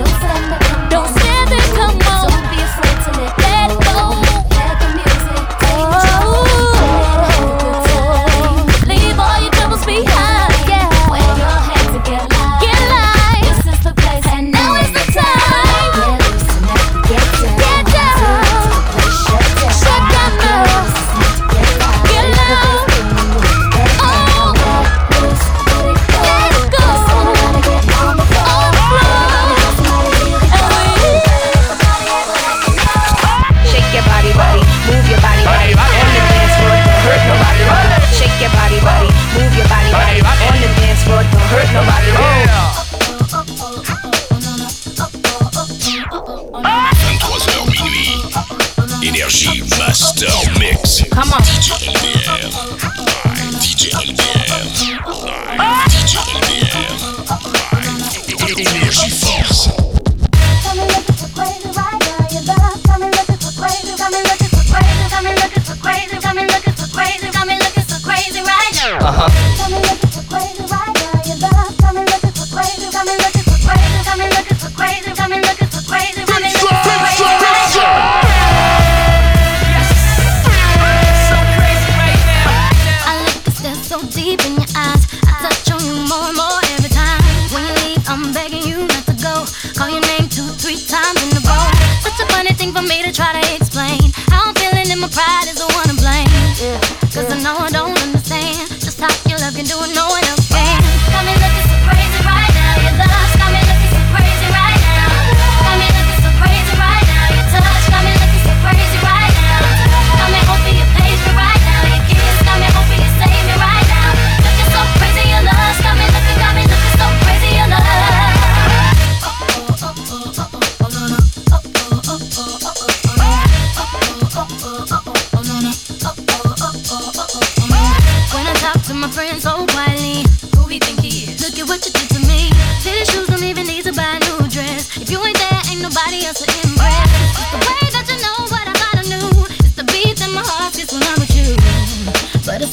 Get 51.66 51.82
your 51.86 51.93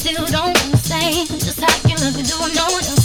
still 0.00 0.24
don't 0.28 0.56
understand 0.64 1.28
just 1.28 1.60
how 1.60 1.88
you 1.88 1.94
love 1.96 2.16
me. 2.16 2.22
Do 2.22 2.34
I 2.40 2.48
know 2.54 2.72
what 2.72 2.99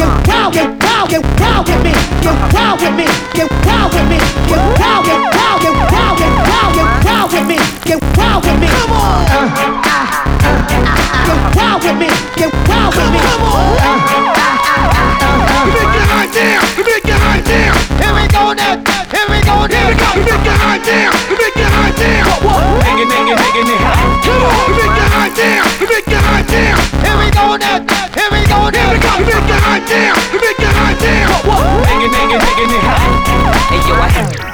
Get 0.00 0.08
wild, 0.28 0.54
get 0.54 0.64
wild, 0.80 1.10
get 1.10 1.20
wild 1.36 1.68
with 1.68 1.84
me. 1.84 1.92
Get 2.24 2.32
wild 2.56 2.80
with 2.80 2.96
me. 2.96 3.04
Get 3.36 3.52
wild 3.68 3.92
with 3.92 4.08
me. 4.08 4.16
Get 4.48 4.56
wild, 4.80 5.04
get 5.04 5.20
wild, 5.28 5.60
get 5.60 5.76
wild, 5.92 6.16
get 6.16 6.32
wild, 6.40 6.72
get 6.72 6.88
wild 7.04 7.28
with 7.28 7.44
me. 7.44 7.60
Get 7.84 8.00
wild 8.16 8.40
with 8.40 8.56
me. 8.56 8.68
Come 8.80 8.96
on. 8.96 9.28
Get 11.28 11.36
wild 11.52 11.84
with 11.84 12.00
me. 12.00 12.08
Get 12.32 12.48
wild 12.64 12.96
with 12.96 13.12
me. 13.12 13.20
Come 13.20 13.44
on. 13.44 13.76
Uh, 13.76 14.00
uh, 14.00 14.56
uh, 15.52 15.68
make 15.68 15.92
it 15.92 16.08
right 16.08 16.32
now. 16.32 16.64
Make 16.80 17.04
it 17.04 17.20
right. 17.20 17.44
Here 18.00 18.16
we 18.16 18.24
go 18.32 18.56
now. 18.56 18.80
Here 18.80 19.28
we 19.28 19.36
go. 19.44 19.68
Here 19.68 19.84
we 19.84 20.00
go. 20.00 20.16
Make 20.16 20.32
it 20.32 20.48
it 20.48 20.64
right 20.64 20.80
now. 20.80 21.12
Make 21.28 21.44
it, 21.44 23.04
make 23.04 23.28
Here 27.04 27.16
we 27.20 27.28
go 27.36 27.60
now. 27.60 27.99
Drop 33.90 34.49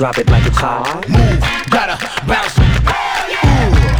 Drop 0.00 0.16
it 0.16 0.30
like 0.30 0.46
it's 0.46 0.56
hot. 0.56 1.04
Move, 1.10 1.44
gotta 1.68 2.00
bounce. 2.24 2.56
Ooh, 2.56 2.64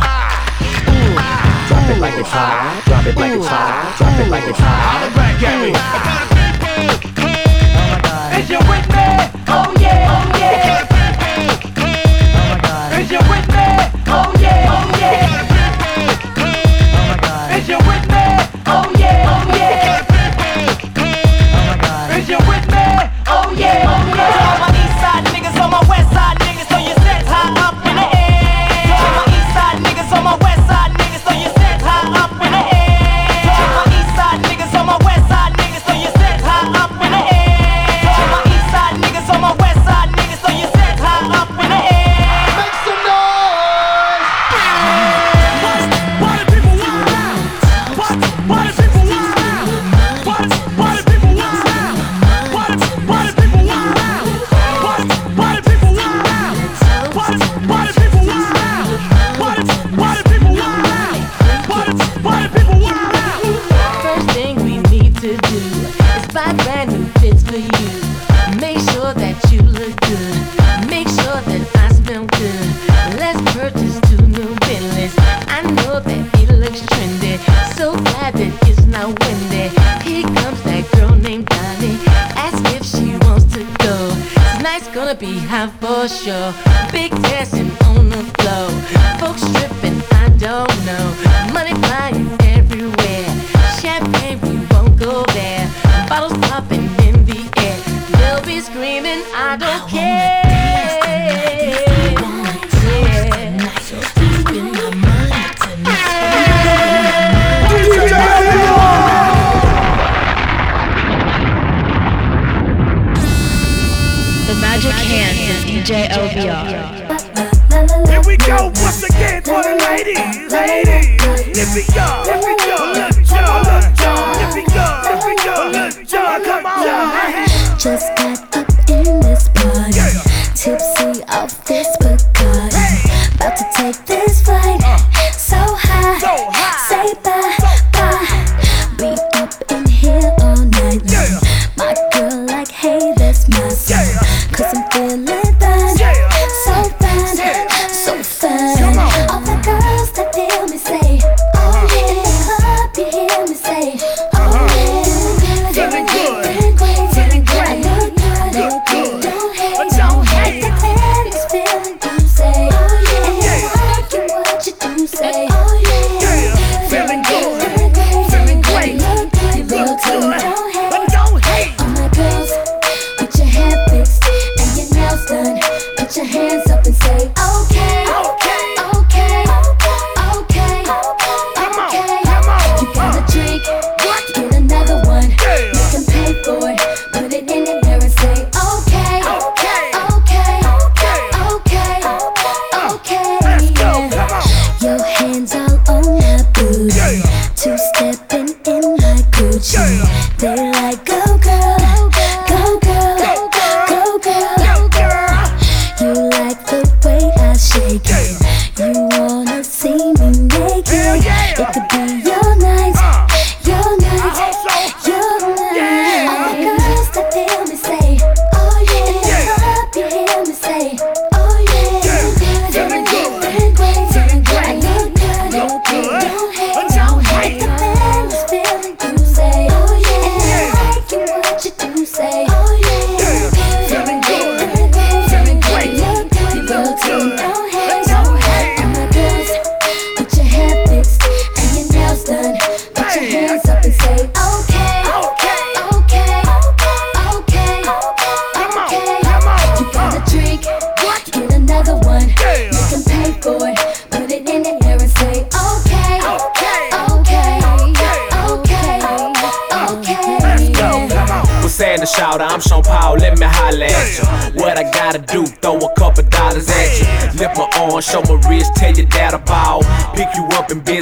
ah, 0.01 0.48
ooh, 0.88 1.12
ah, 1.12 1.20
ah. 1.20 1.68
Drop 1.68 1.90
it 1.92 2.01
like 2.01 2.16
it's 2.16 2.30
hot. 2.30 2.80
Drop 2.86 3.05
it 3.05 3.16
like 3.16 3.36
it's 3.36 3.46
hot. 3.46 3.61
Ah, 3.61 3.92
Drop 3.98 4.16
it 4.16 4.30
like 4.30 4.48
it's 4.48 4.59
hot. 4.59 4.80
Holla 4.80 5.12
back 5.12 5.42
at 5.44 5.61
me. 5.61 5.76
Oh 8.16 8.40
Is 8.40 8.48
you 8.48 8.61
with 8.64 8.88
me? 8.96 9.28
Oh 9.44 9.76
yeah, 9.76 10.09
oh 10.09 10.24
yeah. 10.40 10.88
Is 12.98 13.11
you 13.12 13.20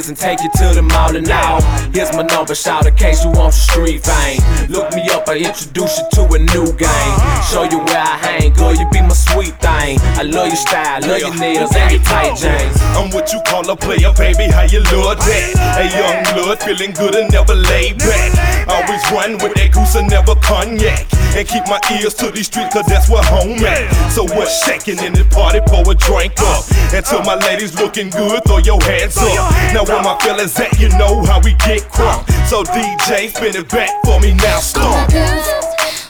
and 0.09 0.17
take 0.17 0.41
you 0.41 0.49
to 0.57 0.73
the 0.73 0.81
mall 0.81 1.15
and 1.15 1.29
all. 1.29 1.61
Here's 1.93 2.11
my 2.13 2.23
number, 2.23 2.55
shout 2.55 2.85
in 2.85 2.95
case 2.95 3.23
you 3.23 3.29
want 3.29 3.53
the 3.53 3.59
street 3.59 4.03
fame. 4.03 4.41
Look 4.67 4.88
introduce 5.37 5.99
you 5.99 6.05
to 6.13 6.21
a 6.33 6.39
new 6.39 6.65
game. 6.73 7.15
Show 7.51 7.63
you 7.63 7.79
where 7.85 8.01
I 8.01 8.17
hang, 8.17 8.53
girl, 8.53 8.73
you 8.73 8.89
be 8.89 9.01
my 9.01 9.13
sweet 9.13 9.53
thing. 9.61 9.99
I 10.17 10.23
love 10.23 10.47
your 10.47 10.55
style, 10.55 11.01
love 11.01 11.19
your 11.19 11.35
nails, 11.35 11.75
and 11.75 11.91
your 11.91 12.03
tight 12.03 12.37
jeans. 12.37 12.81
I'm 12.97 13.09
what 13.11 13.31
you 13.33 13.41
call 13.47 13.69
a 13.69 13.75
player, 13.75 14.11
baby, 14.17 14.51
how 14.51 14.63
you 14.63 14.81
love 14.91 15.17
that? 15.17 15.77
A 15.77 15.85
young 15.91 16.23
blood, 16.33 16.61
feeling 16.63 16.91
good 16.91 17.15
and 17.15 17.31
never 17.31 17.55
laid 17.55 17.97
back. 17.99 18.67
Always 18.67 19.03
run 19.11 19.37
with 19.41 19.53
that 19.55 19.73
goose 19.73 19.95
and 19.95 20.09
never 20.09 20.35
cognac. 20.35 21.05
And 21.37 21.47
keep 21.47 21.65
my 21.69 21.79
ears 21.93 22.15
to 22.15 22.31
these 22.31 22.47
streets, 22.47 22.73
cause 22.73 22.85
that's 22.87 23.09
where 23.09 23.23
home 23.23 23.61
at. 23.65 23.85
So 24.11 24.23
what's 24.33 24.65
shaking 24.65 24.97
in 25.05 25.13
the 25.13 25.25
party, 25.25 25.61
pour 25.65 25.85
a 25.85 25.95
drink 25.95 26.33
up. 26.41 26.65
Until 26.93 27.21
my 27.21 27.35
ladies 27.35 27.77
looking 27.77 28.09
good, 28.09 28.43
throw 28.45 28.57
your 28.57 28.81
hands 28.81 29.17
up. 29.17 29.37
Now 29.73 29.85
where 29.85 30.01
my 30.01 30.17
fellas 30.19 30.59
at, 30.59 30.79
you 30.79 30.89
know 30.97 31.23
how 31.25 31.39
we 31.41 31.53
get 31.61 31.85
crunk. 31.93 32.25
So 32.49 32.63
DJ, 32.63 33.29
spin 33.29 33.55
it 33.55 33.69
back 33.69 33.89
for 34.03 34.19
me 34.19 34.33
now, 34.33 34.59
stomp 34.59 35.18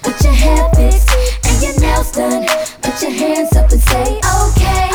with 0.05 0.22
your 0.24 0.34
hair 0.34 0.70
fixed 0.76 1.10
and 1.45 1.62
your 1.64 1.80
nails 1.80 2.12
done. 2.12 2.45
Put 2.82 3.01
your 3.01 3.12
hands 3.12 3.55
up 3.55 3.72
and 3.72 3.82
say, 3.82 4.20
okay. 4.20 4.89